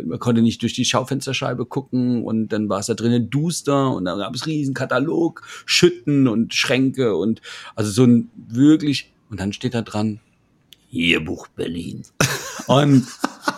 man 0.00 0.18
konnte 0.20 0.42
nicht 0.42 0.62
durch 0.62 0.74
die 0.74 0.84
Schaufensterscheibe 0.84 1.66
gucken 1.66 2.22
und 2.22 2.50
dann 2.50 2.68
war 2.68 2.78
es 2.78 2.86
da 2.86 2.94
drinnen 2.94 3.30
duster 3.30 3.92
und 3.92 4.04
dann 4.04 4.18
gab 4.18 4.34
es 4.34 4.46
riesen 4.46 4.74
Katalog, 4.74 5.42
Schütten 5.66 6.28
und 6.28 6.54
Schränke 6.54 7.16
und 7.16 7.42
also 7.74 7.90
so 7.90 8.04
ein 8.04 8.30
wirklich 8.36 9.12
und 9.30 9.40
dann 9.40 9.52
steht 9.52 9.74
da 9.74 9.82
dran, 9.82 10.20
hier 10.90 11.24
bucht 11.24 11.54
Berlin. 11.56 12.02
Und, 12.66 13.06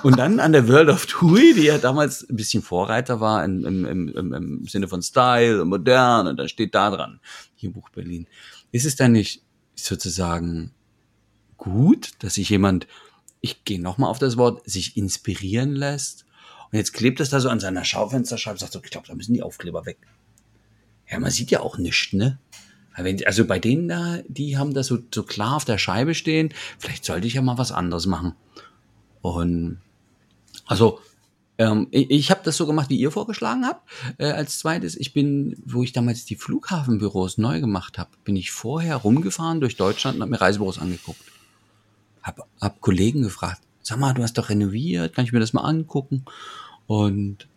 und 0.02 0.18
dann 0.18 0.40
an 0.40 0.52
der 0.52 0.68
World 0.68 0.88
of 0.88 1.06
TUI, 1.06 1.54
die 1.54 1.64
ja 1.64 1.78
damals 1.78 2.28
ein 2.28 2.36
bisschen 2.36 2.62
Vorreiter 2.62 3.20
war 3.20 3.44
im, 3.44 3.64
im, 3.64 3.84
im, 3.84 4.08
im, 4.08 4.32
im 4.32 4.66
Sinne 4.66 4.88
von 4.88 5.02
Style 5.02 5.62
und 5.62 5.68
modern, 5.68 6.26
und 6.26 6.36
da 6.36 6.48
steht 6.48 6.74
da 6.74 6.90
dran, 6.90 7.20
hier 7.54 7.72
bucht 7.72 7.92
Berlin. 7.92 8.26
Ist 8.72 8.86
es 8.86 8.96
dann 8.96 9.12
nicht 9.12 9.42
sozusagen 9.74 10.72
gut, 11.56 12.12
dass 12.20 12.34
sich 12.34 12.48
jemand 12.48 12.86
ich 13.40 13.64
gehe 13.64 13.80
nochmal 13.80 14.10
auf 14.10 14.18
das 14.18 14.36
Wort, 14.36 14.68
sich 14.68 14.96
inspirieren 14.96 15.74
lässt. 15.74 16.26
Und 16.70 16.78
jetzt 16.78 16.92
klebt 16.92 17.20
es 17.20 17.30
da 17.30 17.40
so 17.40 17.48
an 17.48 17.60
seiner 17.60 17.84
Schaufensterscheibe, 17.84 18.58
sagt 18.58 18.72
so, 18.72 18.80
ich 18.82 18.90
glaube, 18.90 19.08
da 19.08 19.14
müssen 19.14 19.34
die 19.34 19.42
Aufkleber 19.42 19.86
weg. 19.86 19.98
Ja, 21.10 21.18
man 21.18 21.30
sieht 21.30 21.50
ja 21.50 21.60
auch 21.60 21.78
nichts, 21.78 22.12
ne? 22.12 22.38
Also 23.24 23.46
bei 23.46 23.58
denen 23.58 23.88
da, 23.88 24.18
die 24.28 24.58
haben 24.58 24.74
das 24.74 24.88
so, 24.88 24.98
so 25.12 25.22
klar 25.22 25.56
auf 25.56 25.64
der 25.64 25.78
Scheibe 25.78 26.14
stehen. 26.14 26.52
Vielleicht 26.78 27.04
sollte 27.04 27.26
ich 27.26 27.34
ja 27.34 27.42
mal 27.42 27.56
was 27.56 27.72
anderes 27.72 28.06
machen. 28.06 28.34
Und 29.22 29.80
also 30.70 31.00
ähm, 31.58 31.88
ich, 31.90 32.10
ich 32.10 32.30
habe 32.30 32.42
das 32.44 32.56
so 32.56 32.64
gemacht, 32.64 32.88
wie 32.90 32.96
ihr 32.96 33.10
vorgeschlagen 33.10 33.66
habt. 33.66 33.88
Äh, 34.18 34.30
als 34.30 34.60
zweites, 34.60 34.96
ich 34.96 35.12
bin, 35.12 35.60
wo 35.66 35.82
ich 35.82 35.92
damals 35.92 36.24
die 36.24 36.36
Flughafenbüros 36.36 37.38
neu 37.38 37.60
gemacht 37.60 37.98
habe, 37.98 38.10
bin 38.24 38.36
ich 38.36 38.52
vorher 38.52 38.96
rumgefahren 38.96 39.60
durch 39.60 39.76
Deutschland 39.76 40.16
und 40.16 40.22
habe 40.22 40.30
mir 40.30 40.40
Reisebüros 40.40 40.78
angeguckt. 40.78 41.20
Hab, 42.22 42.46
hab 42.60 42.80
Kollegen 42.80 43.22
gefragt, 43.22 43.60
sag 43.82 43.98
mal, 43.98 44.14
du 44.14 44.22
hast 44.22 44.38
doch 44.38 44.48
renoviert, 44.48 45.14
kann 45.14 45.24
ich 45.24 45.32
mir 45.32 45.40
das 45.40 45.52
mal 45.52 45.62
angucken? 45.62 46.24
Und 46.86 47.48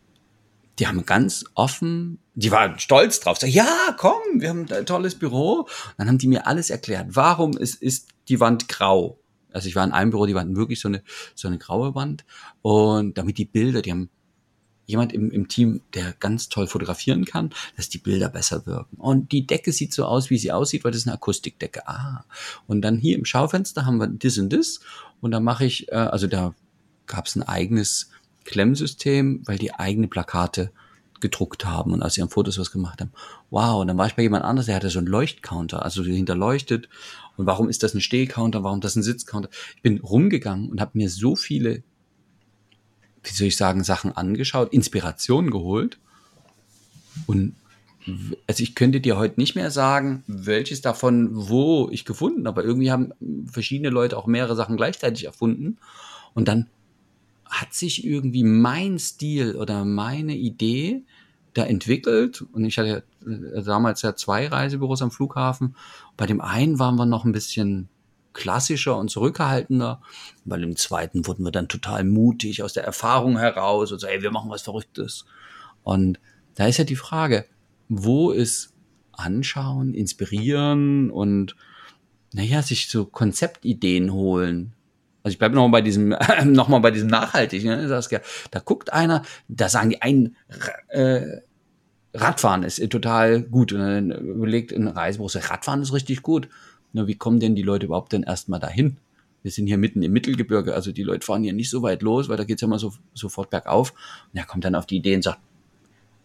die 0.80 0.88
haben 0.88 1.06
ganz 1.06 1.46
offen, 1.54 2.18
die 2.34 2.50
waren 2.50 2.80
stolz 2.80 3.20
drauf, 3.20 3.38
sag, 3.38 3.52
ja, 3.52 3.96
komm, 3.98 4.22
wir 4.40 4.50
haben 4.50 4.66
ein 4.72 4.86
tolles 4.88 5.14
Büro. 5.14 5.62
Und 5.62 5.70
dann 5.98 6.08
haben 6.08 6.18
die 6.18 6.28
mir 6.28 6.48
alles 6.48 6.72
erklärt. 6.72 7.10
Warum 7.12 7.56
ist, 7.56 7.76
ist 7.76 8.08
die 8.28 8.40
Wand 8.40 8.70
grau? 8.70 9.20
Also 9.54 9.68
ich 9.68 9.76
war 9.76 9.86
in 9.86 9.92
einem 9.92 10.12
Büro, 10.12 10.26
die 10.26 10.36
waren 10.36 10.56
wirklich 10.56 10.80
so 10.80 10.88
eine, 10.88 11.04
so 11.36 11.48
eine 11.48 11.58
graue 11.58 11.96
Wand. 11.96 12.26
Und 12.62 13.18
damit 13.18 13.38
die 13.38 13.46
Bilder, 13.46 13.82
die 13.82 13.92
haben 13.92 14.10
jemand 14.86 15.14
im, 15.14 15.32
im 15.32 15.48
Team, 15.48 15.82
der 15.94 16.14
ganz 16.20 16.50
toll 16.50 16.68
fotografieren 16.68 17.26
kann, 17.26 17.52
dass 17.78 17.90
die 17.90 17.98
Bilder 17.98 18.30
besser 18.30 18.66
wirken. 18.66 18.98
Und 18.98 19.32
die 19.32 19.48
Decke 19.48 19.72
sieht 19.72 19.94
so 19.94 20.06
aus, 20.06 20.30
wie 20.30 20.38
sie 20.38 20.52
aussieht, 20.52 20.84
weil 20.84 20.92
das 20.92 21.02
ist 21.02 21.08
eine 21.08 21.16
Akustikdecke. 21.16 21.88
Ah. 21.88 22.26
Und 22.68 22.82
dann 22.82 22.98
hier 22.98 23.18
im 23.18 23.26
Schaufenster 23.26 23.86
haben 23.86 24.00
wir 24.00 24.08
das 24.08 24.38
und 24.38 24.52
das. 24.52 24.82
Und 25.22 25.32
da 25.32 25.40
mache 25.40 25.66
ich, 25.66 25.90
äh, 25.92 25.96
also 25.96 26.28
da 26.28 26.54
gab 27.06 27.28
es 27.28 27.36
ein 27.36 27.44
eigenes 27.44 28.10
Klemmsystem, 28.44 29.42
weil 29.46 29.58
die 29.58 29.74
eigene 29.74 30.08
Plakate 30.08 30.72
gedruckt 31.24 31.66
haben 31.66 31.94
und 31.94 32.04
aus 32.04 32.18
ihren 32.18 32.30
Fotos 32.30 32.60
was 32.60 32.72
gemacht 32.72 33.02
haben. 33.02 33.12
Wow, 33.50 33.82
und 33.82 33.88
dann 33.88 33.98
war 33.98 34.06
ich 34.06 34.16
bei 34.16 34.22
jemand 34.22 34.44
anders, 34.44 34.68
der 34.68 34.76
hatte 34.76 34.92
so 34.92 35.00
einen 35.00 35.08
Leuchtcounter, 35.08 35.84
also 35.84 36.04
hinterleuchtet. 36.04 36.90
Und 37.38 37.48
warum 37.48 37.70
ist 37.70 37.82
das 37.82 37.96
ein 37.96 38.02
Stehcounter, 38.02 38.64
warum 38.64 38.82
das 38.82 38.96
ein 38.96 39.02
Sitzcounter? 39.02 39.50
Ich 39.76 39.82
bin 39.82 40.00
rumgegangen 40.00 40.70
und 40.70 40.82
habe 40.82 40.92
mir 40.94 41.10
so 41.10 41.36
viele, 41.36 41.82
wie 43.24 43.32
soll 43.32 43.48
ich 43.48 43.58
sagen, 43.58 43.84
Sachen 43.84 44.12
angeschaut, 44.16 44.72
Inspirationen 44.74 45.50
geholt. 45.50 45.98
Und 47.26 47.56
also 48.48 48.62
ich 48.62 48.76
könnte 48.76 49.00
dir 49.00 49.18
heute 49.18 49.40
nicht 49.40 49.56
mehr 49.56 49.72
sagen, 49.72 50.24
welches 50.28 50.82
davon 50.82 51.30
wo 51.32 51.90
ich 51.90 52.04
gefunden, 52.04 52.46
aber 52.48 52.64
irgendwie 52.66 52.92
haben 52.92 53.14
verschiedene 53.48 53.90
Leute 53.90 54.18
auch 54.18 54.28
mehrere 54.28 54.58
Sachen 54.58 54.76
gleichzeitig 54.76 55.24
erfunden. 55.24 55.78
Und 56.34 56.50
dann 56.50 56.68
hat 57.46 57.74
sich 57.74 58.04
irgendwie 58.04 58.44
mein 58.44 59.00
Stil 59.00 59.56
oder 59.56 59.86
meine 59.86 60.36
Idee 60.36 61.04
da 61.54 61.64
entwickelt. 61.64 62.44
Und 62.54 62.66
ich 62.66 62.78
hatte 62.78 63.04
äh, 63.26 63.62
damals 63.64 64.02
ja 64.02 64.16
zwei 64.16 64.48
Reisebüros 64.48 65.02
am 65.02 65.12
Flughafen. 65.12 65.76
Bei 66.18 66.26
dem 66.26 66.42
einen 66.42 66.80
waren 66.80 66.96
wir 66.96 67.06
noch 67.06 67.26
ein 67.26 67.32
bisschen 67.32 67.90
klassischer 68.34 68.98
und 68.98 69.10
zurückhaltender. 69.10 70.02
Bei 70.46 70.58
dem 70.58 70.76
zweiten 70.76 71.26
wurden 71.28 71.44
wir 71.44 71.52
dann 71.52 71.68
total 71.68 72.04
mutig 72.04 72.64
aus 72.64 72.74
der 72.74 72.84
Erfahrung 72.84 73.38
heraus 73.38 73.92
und 73.92 74.00
so, 74.00 74.08
ey, 74.08 74.22
wir 74.22 74.32
machen 74.32 74.50
was 74.50 74.64
Verrücktes. 74.64 75.26
Und 75.84 76.20
da 76.56 76.68
ist 76.68 76.78
ja 76.78 76.84
die 76.84 76.96
Frage, 76.96 77.46
wo 77.90 78.32
ist 78.32 78.74
anschauen, 79.12 79.94
inspirieren 79.94 81.12
und 81.12 81.56
naja, 82.34 82.64
sich 82.64 82.90
so 82.90 83.06
Konzeptideen 83.06 84.12
holen. 84.12 84.74
Also 85.24 85.34
ich 85.34 85.40
bleibe 85.40 85.56
noch 85.56 85.64
mal 85.68 85.72
bei 85.72 85.82
diesem, 85.82 86.10
noch 86.46 86.68
mal 86.68 86.80
bei 86.80 86.92
diesem 86.92 87.08
nachhaltig. 87.08 87.64
Ne? 87.64 87.88
Saskia. 87.88 88.22
Da 88.52 88.60
guckt 88.60 88.92
einer, 88.92 89.24
da 89.48 89.70
sagen 89.70 89.90
die 89.90 90.02
einen, 90.02 90.36
äh, 90.90 91.42
Radfahren 92.14 92.64
ist 92.64 92.78
total 92.92 93.42
gut. 93.42 93.74
Und 93.74 93.80
dann 93.80 94.12
überlegt 94.12 94.72
ein 94.72 94.88
Reisebus, 94.88 95.36
Radfahren 95.50 95.82
ist 95.82 95.94
richtig 95.94 96.22
gut. 96.22 96.48
Na, 96.92 97.08
wie 97.08 97.16
kommen 97.16 97.40
denn 97.40 97.56
die 97.56 97.64
Leute 97.64 97.88
überhaupt 97.88 98.14
denn 98.14 98.24
erstmal 98.24 98.60
dahin? 98.60 98.98
Wir 99.42 99.52
sind 99.52 99.68
hier 99.68 99.78
mitten 99.78 100.04
im 100.04 100.14
Mittelgebirge, 100.14 100.74
also 100.74 100.92
die 100.92 101.04
Leute 101.04 101.26
fahren 101.26 101.44
hier 101.44 101.54
nicht 101.54 101.70
so 101.70 101.82
weit 101.82 102.02
los, 102.02 102.30
weil 102.30 102.38
da 102.38 102.46
geht's 102.46 102.62
ja 102.62 102.68
mal 102.68 102.80
so, 102.80 102.94
sofort 103.14 103.50
bergauf. 103.50 103.92
Und 104.32 104.38
er 104.38 104.46
kommt 104.46 104.64
dann 104.64 104.76
auf 104.76 104.86
die 104.86 104.98
Idee 104.98 105.16
und 105.16 105.24
sagt, 105.24 105.40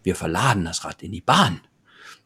wir 0.02 0.14
verladen 0.14 0.64
das 0.64 0.84
Rad 0.84 1.02
in 1.02 1.12
die 1.12 1.20
Bahn. 1.20 1.60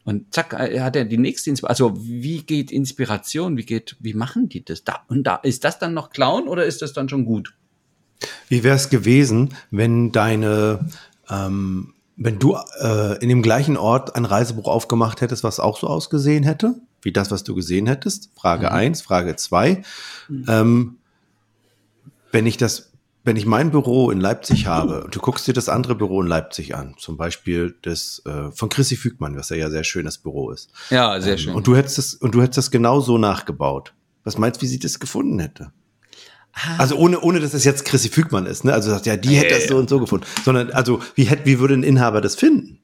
Und 0.05 0.35
zack, 0.35 0.53
er 0.53 0.73
äh, 0.73 0.81
hat 0.81 0.97
er 0.97 1.05
die 1.05 1.19
nächste 1.19 1.51
Inspiration. 1.51 1.93
Also 1.93 2.05
wie 2.05 2.43
geht 2.43 2.73
Inspiration? 2.73 3.57
Wie 3.57 3.65
geht, 3.65 3.97
wie 4.01 4.15
machen 4.15 4.49
die 4.49 4.65
das? 4.65 4.85
Da 4.85 5.01
und 5.09 5.25
da 5.25 5.37
ist 5.37 5.65
das 5.65 5.79
dann 5.79 5.95
noch 5.95 6.11
Clown 6.11 6.49
oder 6.49 6.65
ist 6.65 6.83
das 6.83 6.93
dann 6.93 7.09
schon 7.09 7.25
gut? 7.25 7.55
Wie 8.49 8.65
wäre 8.65 8.77
es 8.77 8.89
gewesen, 8.89 9.55
wenn 9.71 10.13
deine, 10.13 10.89
ähm, 11.29 11.95
wenn 12.17 12.39
du 12.39 12.57
äh, 12.81 13.23
in 13.23 13.29
dem 13.29 13.43
gleichen 13.43 13.77
Ort 13.77 14.15
ein 14.17 14.25
Reisebuch 14.25 14.69
aufgemacht 14.69 15.21
hättest, 15.21 15.45
was 15.45 15.61
auch 15.61 15.79
so 15.79 15.87
ausgesehen 15.87 16.45
hätte, 16.45 16.75
wie 17.01 17.13
das, 17.13 17.31
was 17.31 17.45
du 17.45 17.55
gesehen 17.55 17.87
hättest? 17.87 18.31
Frage 18.35 18.67
mhm. 18.67 18.73
eins, 18.73 19.03
Frage 19.03 19.37
zwei. 19.37 19.83
Mhm. 20.29 20.45
Ähm, 20.49 20.97
wenn 22.31 22.47
ich 22.47 22.57
das 22.57 22.92
wenn 23.25 23.37
ich 23.37 23.47
mein 23.47 23.71
Büro 23.71 24.11
in 24.11 24.21
Leipzig 24.21 24.67
habe 24.67 25.05
und 25.05 25.15
du 25.15 25.21
guckst 25.21 25.47
dir 25.47 25.53
das 25.53 25.69
andere 25.69 25.95
Büro 25.95 26.23
in 26.23 26.29
Leipzig 26.29 26.75
an, 26.75 26.95
zum 26.99 27.17
Beispiel 27.17 27.77
das 27.83 28.23
äh, 28.27 28.51
von 28.51 28.69
Chrissy 28.69 28.97
Fügmann, 28.97 29.37
was 29.37 29.51
ja 29.51 29.57
ja 29.57 29.71
sehr 29.71 29.85
schönes 29.85 30.19
Büro 30.19 30.51
ist. 30.51 30.71
Ja, 30.91 31.21
sehr 31.21 31.33
ähm, 31.33 31.39
schön. 31.39 31.55
Und 31.55 31.67
du 31.67 31.77
hättest 31.77 31.99
das 31.99 32.15
und 32.15 32.35
du 32.35 32.43
hättest 32.43 32.59
das 32.59 32.71
genau 32.71 33.01
so 33.01 33.19
nachgebaut. 33.19 33.95
Was 34.25 34.39
meinst 34.39 34.61
du, 34.61 34.65
wie 34.65 34.69
sie 34.69 34.79
das 34.79 34.99
gefunden 34.99 35.39
hätte? 35.39 35.73
Ah. 36.53 36.77
Also 36.79 36.97
ohne, 36.97 37.21
ohne, 37.21 37.41
dass 37.41 37.55
es 37.55 37.65
jetzt 37.65 37.85
Chrissy 37.85 38.09
Fügmann 38.09 38.47
ist, 38.47 38.65
ne? 38.65 38.73
Also 38.73 38.91
sagt 38.91 39.07
ja, 39.07 39.17
die 39.17 39.37
hätte 39.37 39.55
das 39.55 39.69
so 39.69 39.77
und 39.77 39.89
so 39.89 40.01
gefunden. 40.01 40.27
Sondern, 40.45 40.71
also, 40.71 41.01
wie 41.15 41.25
hätte, 41.25 41.47
wie 41.47 41.59
würde 41.59 41.75
ein 41.75 41.83
Inhaber 41.83 42.21
das 42.21 42.35
finden? 42.35 42.79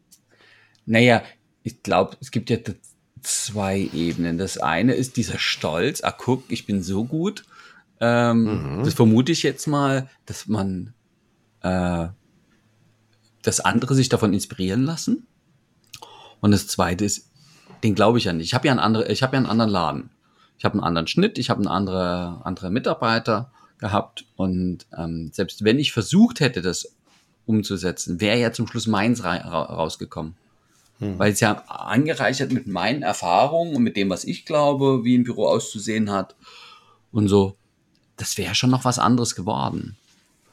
Naja, 0.86 1.22
ich 1.62 1.82
glaube, 1.82 2.16
es 2.20 2.30
gibt 2.30 2.48
ja 2.48 2.56
zwei 3.22 3.88
Ebenen. 3.92 4.38
Das 4.38 4.58
eine 4.58 4.94
ist 4.94 5.16
dieser 5.16 5.38
Stolz, 5.38 6.02
ah, 6.02 6.12
guck, 6.16 6.44
ich 6.48 6.64
bin 6.64 6.82
so 6.82 7.04
gut. 7.04 7.44
Ähm, 8.00 8.78
mhm. 8.78 8.84
Das 8.84 8.94
vermute 8.94 9.32
ich 9.32 9.42
jetzt 9.42 9.66
mal, 9.66 10.08
dass 10.26 10.46
man, 10.46 10.94
äh, 11.62 12.08
dass 13.42 13.60
andere 13.60 13.94
sich 13.94 14.08
davon 14.08 14.32
inspirieren 14.32 14.84
lassen. 14.84 15.26
Und 16.40 16.52
das 16.52 16.66
zweite 16.68 17.04
ist, 17.04 17.30
den 17.82 17.94
glaube 17.94 18.18
ich 18.18 18.24
ja 18.24 18.32
nicht. 18.32 18.46
Ich 18.46 18.54
habe 18.54 18.66
ja 18.66 18.72
einen 18.72 18.80
anderen, 18.80 19.10
ich 19.10 19.22
habe 19.22 19.34
ja 19.34 19.38
einen 19.38 19.50
anderen 19.50 19.70
Laden. 19.70 20.10
Ich 20.58 20.64
habe 20.64 20.74
einen 20.74 20.84
anderen 20.84 21.06
Schnitt, 21.06 21.38
ich 21.38 21.50
habe 21.50 21.60
einen 21.60 21.68
andere, 21.68 22.40
andere 22.44 22.70
Mitarbeiter 22.70 23.52
gehabt 23.78 24.24
und 24.34 24.86
ähm, 24.96 25.30
selbst 25.32 25.62
wenn 25.62 25.78
ich 25.78 25.92
versucht 25.92 26.40
hätte, 26.40 26.62
das 26.62 26.96
umzusetzen, 27.46 28.20
wäre 28.20 28.38
ja 28.38 28.52
zum 28.52 28.66
Schluss 28.66 28.88
meins 28.88 29.22
ra 29.22 29.36
rausgekommen. 29.36 30.36
Hm. 30.98 31.18
Weil 31.18 31.32
es 31.32 31.38
ja 31.38 31.52
angereichert 31.68 32.50
mit 32.50 32.66
meinen 32.66 33.02
Erfahrungen 33.02 33.76
und 33.76 33.84
mit 33.84 33.96
dem, 33.96 34.10
was 34.10 34.24
ich 34.24 34.44
glaube, 34.44 35.04
wie 35.04 35.16
ein 35.16 35.22
Büro 35.22 35.46
auszusehen 35.46 36.10
hat 36.10 36.34
und 37.12 37.28
so 37.28 37.56
das 38.18 38.36
wäre 38.36 38.54
schon 38.54 38.70
noch 38.70 38.84
was 38.84 38.98
anderes 38.98 39.34
geworden. 39.34 39.96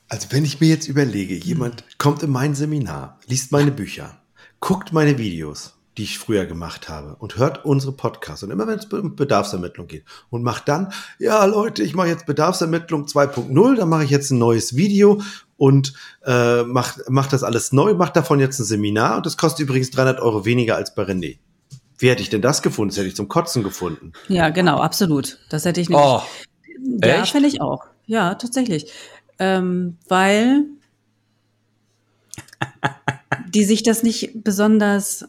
Also 0.07 0.27
wenn 0.29 0.45
ich 0.45 0.61
mir 0.61 0.69
jetzt 0.69 0.87
überlege, 0.87 1.35
jemand 1.35 1.83
kommt 1.97 2.23
in 2.23 2.29
mein 2.29 2.55
Seminar, 2.55 3.19
liest 3.25 3.51
meine 3.51 3.71
Bücher, 3.71 4.17
guckt 4.59 4.93
meine 4.93 5.17
Videos, 5.17 5.73
die 5.97 6.03
ich 6.03 6.19
früher 6.19 6.45
gemacht 6.45 6.89
habe 6.89 7.15
und 7.15 7.37
hört 7.37 7.65
unsere 7.65 7.91
Podcasts 7.91 8.43
und 8.43 8.51
immer 8.51 8.67
wenn 8.67 8.77
es 8.77 8.85
um 8.85 9.15
Bedarfsermittlung 9.15 9.87
geht 9.87 10.03
und 10.29 10.43
macht 10.43 10.67
dann, 10.67 10.93
ja 11.17 11.43
Leute, 11.45 11.83
ich 11.83 11.95
mache 11.95 12.09
jetzt 12.09 12.27
Bedarfsermittlung 12.27 13.05
2.0, 13.05 13.75
dann 13.75 13.89
mache 13.89 14.03
ich 14.03 14.11
jetzt 14.11 14.29
ein 14.29 14.37
neues 14.37 14.75
Video 14.75 15.21
und 15.57 15.93
äh, 16.25 16.63
macht 16.63 17.01
mach 17.07 17.27
das 17.27 17.43
alles 17.43 17.71
neu, 17.71 17.95
macht 17.95 18.15
davon 18.15 18.39
jetzt 18.39 18.59
ein 18.59 18.65
Seminar 18.65 19.17
und 19.17 19.25
das 19.25 19.37
kostet 19.37 19.61
übrigens 19.61 19.89
300 19.91 20.19
Euro 20.19 20.45
weniger 20.45 20.75
als 20.75 20.93
bei 20.93 21.03
René. 21.03 21.39
Wie 21.97 22.09
hätte 22.09 22.21
ich 22.21 22.29
denn 22.29 22.41
das 22.41 22.61
gefunden? 22.61 22.89
Das 22.89 22.97
hätte 22.97 23.07
ich 23.07 23.15
zum 23.15 23.29
Kotzen 23.29 23.63
gefunden. 23.63 24.11
Ja, 24.27 24.49
genau, 24.49 24.79
absolut. 24.79 25.39
Das 25.49 25.63
hätte 25.63 25.79
ich 25.79 25.89
nicht. 25.89 25.97
Oh. 25.97 26.21
Ja, 27.03 27.21
Echt? 27.21 27.31
fände 27.31 27.47
ich 27.47 27.61
auch. 27.61 27.85
Ja, 28.05 28.35
tatsächlich. 28.35 28.91
Ähm, 29.39 29.97
weil 30.07 30.65
die 33.53 33.63
sich 33.63 33.83
das 33.83 34.03
nicht 34.03 34.43
besonders, 34.43 35.27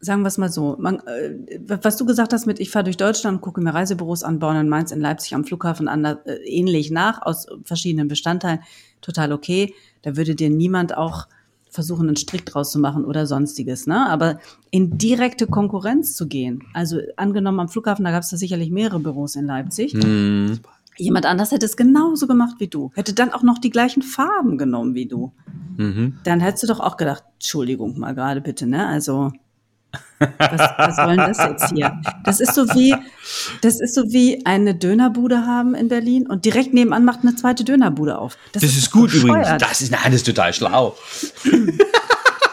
sagen 0.00 0.22
wir 0.22 0.28
es 0.28 0.38
mal 0.38 0.50
so, 0.50 0.76
man, 0.78 1.00
äh, 1.06 1.60
was 1.82 1.96
du 1.96 2.04
gesagt 2.04 2.32
hast 2.32 2.46
mit, 2.46 2.60
ich 2.60 2.70
fahre 2.70 2.84
durch 2.84 2.96
Deutschland, 2.96 3.40
gucke 3.40 3.60
mir 3.60 3.74
Reisebüros 3.74 4.22
an, 4.22 4.38
Bonn 4.38 4.56
und 4.56 4.68
Mainz 4.68 4.92
in 4.92 5.00
Leipzig 5.00 5.34
am 5.34 5.44
Flughafen 5.44 5.88
an, 5.88 6.04
äh, 6.04 6.16
ähnlich 6.44 6.90
nach, 6.90 7.22
aus 7.22 7.46
verschiedenen 7.64 8.08
Bestandteilen, 8.08 8.60
total 9.00 9.32
okay. 9.32 9.74
Da 10.02 10.16
würde 10.16 10.34
dir 10.34 10.50
niemand 10.50 10.96
auch 10.96 11.26
versuchen, 11.70 12.08
einen 12.08 12.16
Strick 12.16 12.44
draus 12.46 12.72
zu 12.72 12.78
machen 12.78 13.04
oder 13.04 13.26
sonstiges. 13.26 13.86
Ne? 13.86 14.08
Aber 14.08 14.38
in 14.70 14.98
direkte 14.98 15.46
Konkurrenz 15.46 16.14
zu 16.14 16.26
gehen, 16.26 16.62
also 16.74 16.98
angenommen 17.16 17.60
am 17.60 17.68
Flughafen, 17.68 18.04
da 18.04 18.10
gab 18.10 18.22
es 18.22 18.30
da 18.30 18.36
sicherlich 18.36 18.70
mehrere 18.70 19.00
Büros 19.00 19.36
in 19.36 19.46
Leipzig. 19.46 19.94
Mhm. 19.94 20.60
Jemand 20.96 21.24
anders 21.24 21.50
hätte 21.50 21.64
es 21.64 21.76
genauso 21.76 22.26
gemacht 22.26 22.56
wie 22.58 22.68
du, 22.68 22.90
hätte 22.94 23.14
dann 23.14 23.32
auch 23.32 23.42
noch 23.42 23.58
die 23.58 23.70
gleichen 23.70 24.02
Farben 24.02 24.58
genommen 24.58 24.94
wie 24.94 25.06
du. 25.06 25.32
Mhm. 25.76 26.18
Dann 26.24 26.40
hättest 26.40 26.64
du 26.64 26.66
doch 26.66 26.80
auch 26.80 26.96
gedacht, 26.96 27.24
Entschuldigung 27.34 27.98
mal 27.98 28.14
gerade 28.14 28.40
bitte, 28.40 28.66
ne? 28.66 28.86
Also 28.86 29.32
Was, 30.18 30.60
was 30.76 30.96
soll 30.96 31.16
denn 31.16 31.16
das 31.16 31.38
jetzt 31.38 31.72
hier? 31.72 32.00
Das 32.24 32.40
ist 32.40 32.54
so 32.54 32.68
wie, 32.74 32.94
das 33.62 33.80
ist 33.80 33.94
so 33.94 34.12
wie 34.12 34.44
eine 34.44 34.74
Dönerbude 34.74 35.46
haben 35.46 35.74
in 35.74 35.88
Berlin 35.88 36.26
und 36.26 36.44
direkt 36.44 36.74
nebenan 36.74 37.04
macht 37.04 37.20
eine 37.22 37.34
zweite 37.34 37.64
Dönerbude 37.64 38.18
auf. 38.18 38.36
Das, 38.52 38.62
ist, 38.62 38.76
ist 38.76 38.90
gut 38.90 39.14
übrigens. 39.14 39.48
Das 39.58 39.80
ist, 39.80 39.90
nein, 39.90 40.00
das 40.04 40.16
ist 40.16 40.26
total 40.26 40.52
schlau. 40.52 40.96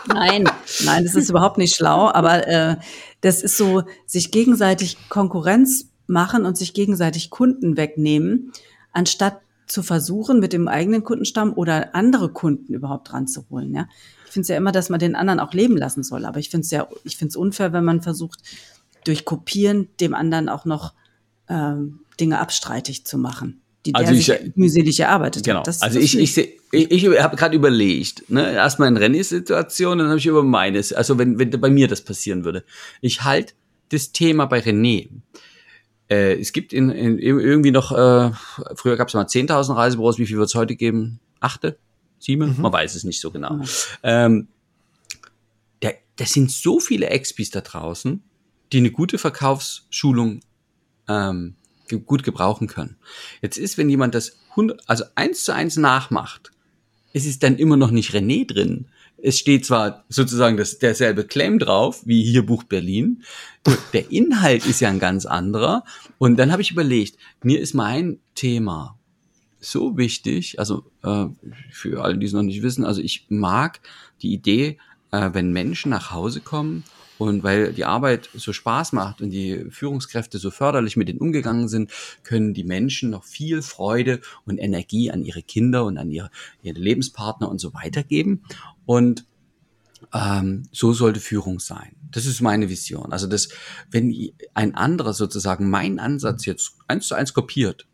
Nein, 0.08 0.50
nein, 0.86 1.04
das 1.04 1.16
ist 1.16 1.30
überhaupt 1.30 1.58
nicht 1.58 1.76
schlau, 1.76 2.10
aber 2.10 2.48
äh, 2.48 2.78
das 3.22 3.44
ist 3.44 3.58
so, 3.58 3.84
sich 4.06 4.32
gegenseitig 4.32 4.98
Konkurrenz 5.10 5.90
machen 6.08 6.46
und 6.46 6.58
sich 6.58 6.74
gegenseitig 6.74 7.30
Kunden 7.30 7.76
wegnehmen, 7.76 8.54
anstatt 8.94 9.42
zu 9.68 9.84
versuchen, 9.84 10.40
mit 10.40 10.54
dem 10.54 10.68
eigenen 10.68 11.04
Kundenstamm 11.04 11.54
oder 11.54 11.94
andere 11.96 12.30
Kunden 12.30 12.74
überhaupt 12.74 13.14
ranzuholen. 13.14 13.74
Ja? 13.74 13.88
Ich 14.26 14.32
finde 14.32 14.44
es 14.44 14.48
ja 14.50 14.58
immer, 14.58 14.72
dass 14.72 14.90
man 14.90 15.00
den 15.00 15.16
anderen 15.16 15.40
auch 15.40 15.54
leben 15.54 15.78
lassen 15.78 16.04
soll, 16.04 16.26
aber 16.26 16.40
ich 16.40 16.50
finde 16.50 16.66
es 16.66 16.72
ja, 16.72 16.88
ich 17.04 17.18
finde 17.18 17.30
es 17.30 17.36
unfair, 17.36 17.74
wenn 17.74 17.86
man 17.86 18.02
versucht, 18.02 18.42
durch 19.04 19.26
Kopieren 19.26 19.90
dem 20.00 20.14
anderen 20.14 20.50
auch 20.50 20.66
noch 20.66 20.94
ähm, 21.50 22.00
Dinge 22.20 22.40
abstreitig 22.40 23.06
zu 23.06 23.18
machen 23.18 23.62
die 23.88 23.96
also 23.96 24.12
der 24.12 24.20
ich, 24.20 24.26
sich 24.26 24.56
mühselig 24.56 25.00
erarbeitet 25.00 25.46
genau. 25.46 25.60
hat. 25.60 25.68
Das, 25.68 25.82
also 25.82 26.00
das 26.00 26.14
ich, 26.14 26.20
ich, 26.20 26.38
ich, 26.72 26.92
ich 26.92 27.20
habe 27.20 27.36
gerade 27.36 27.56
überlegt, 27.56 28.30
ne, 28.30 28.52
erstmal 28.52 28.90
in 28.90 28.98
Rennys 28.98 29.30
Situation, 29.30 29.98
dann 29.98 30.10
habe 30.10 30.20
ich 30.20 30.26
über 30.26 30.44
meines, 30.44 30.94
also 30.94 31.18
wenn, 31.18 31.40
wenn 31.40 31.50
bei 31.50 31.70
mir 31.70 31.88
das 31.88 32.02
passieren 32.02 32.44
würde. 32.44 32.64
Ich 33.02 33.24
halte 33.24 33.54
das 33.90 34.12
Thema 34.12 34.46
bei 34.46 34.60
René. 34.60 35.08
Äh, 36.10 36.40
es 36.40 36.54
gibt 36.54 36.74
in, 36.74 36.90
in, 36.90 37.20
irgendwie 37.20 37.72
noch, 37.72 37.92
äh, 37.92 38.32
früher 38.76 38.96
gab 38.98 39.10
es 39.10 39.14
mal 39.14 39.26
10.000 39.26 39.76
Reisebüros, 39.76 40.20
wie 40.20 40.26
viel 40.26 40.38
wird 40.38 40.50
es 40.50 40.56
heute 40.56 40.76
geben? 40.76 41.20
Achte? 41.40 41.78
Sieben? 42.20 42.56
Mhm. 42.56 42.62
Man 42.62 42.74
weiß 42.74 42.96
es 42.96 43.04
nicht 43.04 43.20
so 43.20 43.32
genau. 43.32 43.54
Mhm. 43.54 43.66
Ähm, 44.04 44.48
der, 45.82 45.96
das 46.16 46.32
sind 46.32 46.52
so 46.52 46.80
viele 46.80 47.10
Expis 47.10 47.52
da 47.52 47.62
draußen, 47.62 48.24
die 48.72 48.78
eine 48.78 48.92
gute 48.92 49.18
Verkaufsschulung 49.18 50.42
ähm, 51.08 51.56
gut 52.06 52.24
gebrauchen 52.24 52.68
können. 52.68 52.98
Jetzt 53.42 53.58
ist, 53.58 53.78
wenn 53.78 53.90
jemand 53.90 54.16
das 54.16 54.38
100, 54.52 54.82
also 54.88 55.06
eins 55.16 55.46
zu 55.46 55.54
eins 55.54 55.78
nachmacht, 55.78 56.52
es 57.14 57.26
ist 57.26 57.44
dann 57.44 57.58
immer 57.58 57.78
noch 57.78 57.92
nicht 57.92 58.12
René 58.12 58.46
drin. 58.46 58.88
Es 59.22 59.40
steht 59.40 59.66
zwar 59.66 60.06
sozusagen 60.10 60.58
das, 60.58 60.80
derselbe 60.80 61.26
Claim 61.26 61.60
drauf, 61.60 62.06
wie 62.06 62.24
hier 62.24 62.46
Buch 62.46 62.64
Berlin. 62.64 63.24
Der 63.94 64.12
Inhalt 64.12 64.66
ist 64.66 64.80
ja 64.80 64.90
ein 64.90 65.00
ganz 65.00 65.26
anderer. 65.26 65.84
Und 66.18 66.38
dann 66.38 66.52
habe 66.52 66.62
ich 66.62 66.72
überlegt, 66.72 67.18
mir 67.42 67.60
ist 67.60 67.74
mein 67.74 68.20
Thema 68.36 68.98
so 69.60 69.98
wichtig, 69.98 70.60
also 70.60 70.84
äh, 71.04 71.26
für 71.72 72.04
alle, 72.04 72.18
die 72.18 72.26
es 72.26 72.34
noch 72.34 72.44
nicht 72.44 72.62
wissen, 72.62 72.86
also 72.86 73.02
ich 73.02 73.26
mag 73.30 73.82
die 74.22 74.34
Idee, 74.34 74.78
äh, 75.12 75.32
wenn 75.34 75.52
Menschen 75.52 75.90
nach 75.90 76.12
Hause 76.12 76.42
kommen 76.42 76.84
und 77.18 77.44
weil 77.44 77.74
die 77.74 77.86
Arbeit 77.86 78.30
so 78.34 78.54
Spaß 78.54 78.94
macht 78.94 79.22
und 79.22 79.32
die 79.32 79.66
Führungskräfte 79.70 80.38
so 80.38 80.52
förderlich 80.52 80.98
mit 80.98 81.08
denen 81.08 81.20
umgegangen 81.20 81.68
sind, 81.68 81.92
können 82.24 82.54
die 82.54 82.64
Menschen 82.64 83.10
noch 83.10 83.24
viel 83.24 83.62
Freude 83.62 84.22
und 84.46 84.58
Energie 84.60 85.12
an 85.12 85.24
ihre 85.24 85.42
Kinder 85.42 85.86
und 85.86 85.98
an 85.98 86.12
ihre, 86.12 86.30
ihre 86.62 86.80
Lebenspartner 86.80 87.50
und 87.50 87.60
so 87.60 87.74
weitergeben. 87.74 88.44
Und 88.88 89.26
ähm, 90.14 90.64
so 90.72 90.94
sollte 90.94 91.20
Führung 91.20 91.60
sein. 91.60 91.96
Das 92.10 92.26
ist 92.26 92.42
meine 92.42 92.70
Vision. 92.70 93.12
Also, 93.12 93.28
dass, 93.28 93.50
wenn 93.92 94.32
ein 94.54 94.76
anderer 94.76 95.14
sozusagen 95.14 95.70
meinen 95.70 96.00
Ansatz 96.00 96.46
jetzt 96.46 96.74
eins 96.88 97.08
zu 97.08 97.16
eins 97.16 97.34
kopiert, 97.34 97.86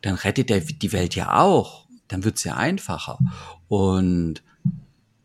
dann 0.00 0.14
rettet 0.14 0.50
er 0.50 0.60
die 0.60 0.92
Welt 0.92 1.14
ja 1.14 1.38
auch. 1.38 1.86
Dann 2.08 2.24
wird's 2.24 2.44
ja 2.44 2.56
einfacher. 2.56 3.18
Und 3.68 4.42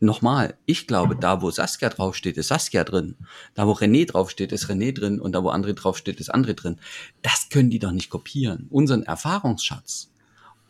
nochmal, 0.01 0.57
ich 0.65 0.88
glaube, 0.88 1.15
da 1.15 1.41
wo 1.41 1.51
Saskia 1.51 1.89
draufsteht, 1.89 2.38
ist 2.38 2.50
Saskia 2.50 2.83
drin. 2.83 3.15
Da 3.53 3.65
wo 3.65 3.71
René 3.71 4.05
draufsteht, 4.05 4.51
ist 4.51 4.65
René 4.65 4.93
drin. 4.93 5.21
Und 5.21 5.31
da 5.31 5.43
wo 5.43 5.51
André 5.51 5.74
draufsteht, 5.74 6.19
ist 6.19 6.33
André 6.33 6.53
drin. 6.53 6.79
Das 7.21 7.48
können 7.50 7.69
die 7.69 7.79
doch 7.79 7.91
nicht 7.91 8.10
kopieren. 8.10 8.67
Unseren 8.69 9.03
Erfahrungsschatz, 9.03 10.10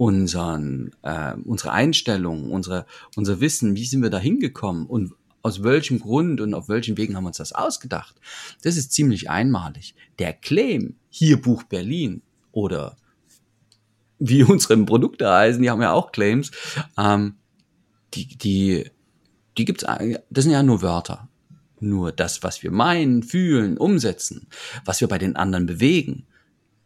unseren, 0.02 0.96
äh, 1.04 1.36
unsere 1.46 1.74
Einstellung, 1.74 2.50
unsere, 2.50 2.88
unser 3.16 3.40
Wissen, 3.40 3.76
wie 3.76 3.86
sind 3.86 4.02
wir 4.02 4.10
da 4.10 4.18
hingekommen 4.18 4.88
und 4.88 5.14
aus 5.44 5.62
welchem 5.62 6.00
Grund 6.00 6.42
und 6.42 6.56
auf 6.56 6.70
welchen 6.70 6.98
Wegen 6.98 7.16
haben 7.16 7.26
wir 7.26 7.28
uns 7.28 7.38
das 7.38 7.54
ausgedacht. 7.54 8.16
Das 8.64 8.78
ist 8.78 8.94
ziemlich 8.94 9.30
einmalig. 9.30 9.94
Der 10.18 10.34
Claim, 10.34 10.96
hier 11.12 11.40
Buch 11.40 11.62
Berlin 11.62 12.24
oder 12.52 12.96
wie 14.18 14.42
unsere 14.44 14.76
Produkte 14.86 15.30
heißen, 15.30 15.62
die 15.62 15.70
haben 15.70 15.84
ja 15.84 15.92
auch 15.94 16.12
Claims, 16.12 16.50
ähm, 16.98 17.36
die, 18.16 18.26
die 18.26 18.90
die 19.60 19.66
gibt's, 19.66 19.86
das 19.86 20.44
sind 20.44 20.52
ja 20.52 20.64
nur 20.64 20.82
Wörter. 20.82 21.30
Nur 21.80 22.12
das, 22.12 22.42
was 22.42 22.64
wir 22.64 22.72
meinen, 22.72 23.22
fühlen, 23.22 23.78
umsetzen, 23.78 24.48
was 24.84 25.00
wir 25.00 25.08
bei 25.08 25.20
den 25.20 25.36
anderen 25.36 25.68
bewegen, 25.68 26.26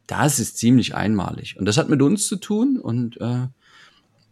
das 0.07 0.39
ist 0.39 0.57
ziemlich 0.57 0.95
einmalig. 0.95 1.57
Und 1.57 1.65
das 1.65 1.77
hat 1.77 1.89
mit 1.89 2.01
uns 2.01 2.27
zu 2.27 2.35
tun 2.37 2.79
und 2.79 3.19
äh, 3.19 3.47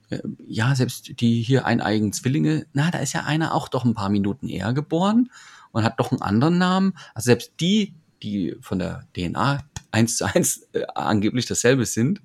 äh, 0.10 0.20
ja, 0.48 0.76
selbst 0.76 1.20
die 1.20 1.42
hier 1.42 1.66
eineigen 1.66 2.14
Zwillinge, 2.14 2.66
na, 2.74 2.92
da 2.92 3.00
ist 3.00 3.14
ja 3.14 3.24
einer 3.24 3.54
auch 3.54 3.68
doch 3.68 3.86
ein 3.86 3.94
paar 3.94 4.10
Minuten 4.10 4.50
eher 4.50 4.74
geboren 4.74 5.30
und 5.72 5.84
hat 5.84 6.00
doch 6.00 6.12
einen 6.12 6.22
anderen 6.22 6.58
Namen. 6.58 6.94
Also 7.14 7.26
selbst 7.28 7.54
die, 7.60 7.94
die 8.22 8.56
von 8.62 8.80
der 8.80 9.08
DNA 9.16 9.64
eins 9.92 10.18
zu 10.18 10.26
eins 10.26 10.68
äh, 10.74 10.84
angeblich 10.96 11.46
dasselbe 11.46 11.86
sind, 11.86 12.22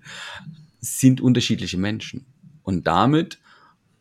sind 0.81 1.21
unterschiedliche 1.21 1.79
Menschen. 1.79 2.27
Und 2.63 2.87
damit, 2.87 3.39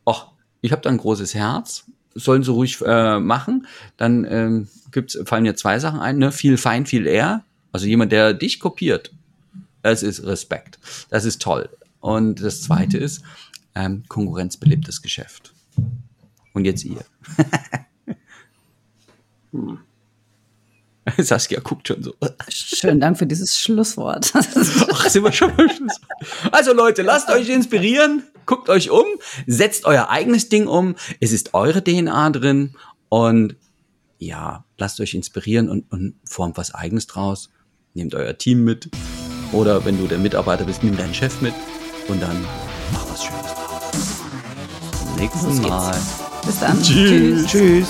ach, 0.06 0.32
ich 0.62 0.72
habe 0.72 0.82
da 0.82 0.90
ein 0.90 0.98
großes 0.98 1.34
Herz 1.34 1.86
sollen 2.18 2.44
sie 2.44 2.52
ruhig 2.52 2.82
äh, 2.86 3.20
machen. 3.20 3.68
Dann 3.96 4.26
ähm, 4.30 4.68
gibt's, 4.92 5.18
fallen 5.26 5.44
mir 5.44 5.56
zwei 5.56 5.80
Sachen 5.80 6.00
ein, 6.00 6.18
ne? 6.18 6.32
Viel 6.32 6.58
fein, 6.58 6.86
viel 6.86 7.06
eher. 7.06 7.44
Also 7.72 7.86
jemand, 7.86 8.12
der 8.12 8.34
dich 8.34 8.60
kopiert, 8.60 9.12
das 9.88 10.04
ist 10.04 10.24
Respekt. 10.26 10.80
Das 11.10 11.26
ist 11.26 11.42
toll. 11.42 11.70
Und 12.00 12.42
das 12.44 12.62
zweite 12.62 12.98
ist, 12.98 13.24
ähm, 13.74 14.04
Konkurrenz 14.08 14.58
belebt 14.58 14.88
das 14.88 15.02
Geschäft. 15.02 15.54
Und 16.54 16.66
jetzt 16.66 16.84
ihr. 16.84 17.06
hm. 19.52 19.80
Saskia 21.18 21.62
guckt 21.62 21.88
schon 21.88 22.04
so. 22.04 22.14
Schönen 22.50 23.00
Dank 23.00 23.18
für 23.18 23.26
dieses 23.26 23.58
Schlusswort. 23.58 24.34
Ach, 24.36 25.10
sind 25.10 25.24
wir 25.24 25.32
schon 25.32 25.56
mal 25.56 25.70
Schluss. 25.70 26.02
Also 26.52 26.74
Leute, 26.74 27.02
lasst 27.02 27.30
euch 27.30 27.48
inspirieren, 27.48 28.24
guckt 28.46 28.68
euch 28.68 28.90
um, 28.90 29.06
setzt 29.46 29.86
euer 29.86 30.10
eigenes 30.10 30.50
Ding 30.50 30.68
um. 30.68 30.96
Es 31.22 31.32
ist 31.32 31.54
eure 31.54 31.82
DNA 31.82 32.32
drin 32.32 32.76
und 33.08 33.56
ja, 34.18 34.66
lasst 34.78 35.00
euch 35.00 35.14
inspirieren 35.14 35.70
und, 35.70 35.90
und 35.92 36.16
formt 36.26 36.58
was 36.58 36.74
eigenes 36.76 37.08
draus. 37.08 37.52
Nehmt 37.94 38.14
euer 38.14 38.38
Team 38.38 38.66
mit 38.66 38.90
oder 39.52 39.86
wenn 39.86 39.98
du 39.98 40.08
der 40.08 40.18
Mitarbeiter 40.18 40.66
bist, 40.66 40.84
nimm 40.84 40.98
deinen 40.98 41.14
Chef 41.14 41.42
mit 41.42 41.54
und 42.08 42.22
dann 42.22 42.46
mach 42.92 43.10
was 43.10 43.24
Schönes 43.24 43.54
draus. 43.54 43.92
Bis 43.92 45.00
zum 45.02 45.16
nächsten 45.16 45.62
Mal. 45.62 45.96
Bis 46.46 46.60
dann. 46.60 46.82
Tschüss. 46.82 47.48
Tschüss. 47.48 47.88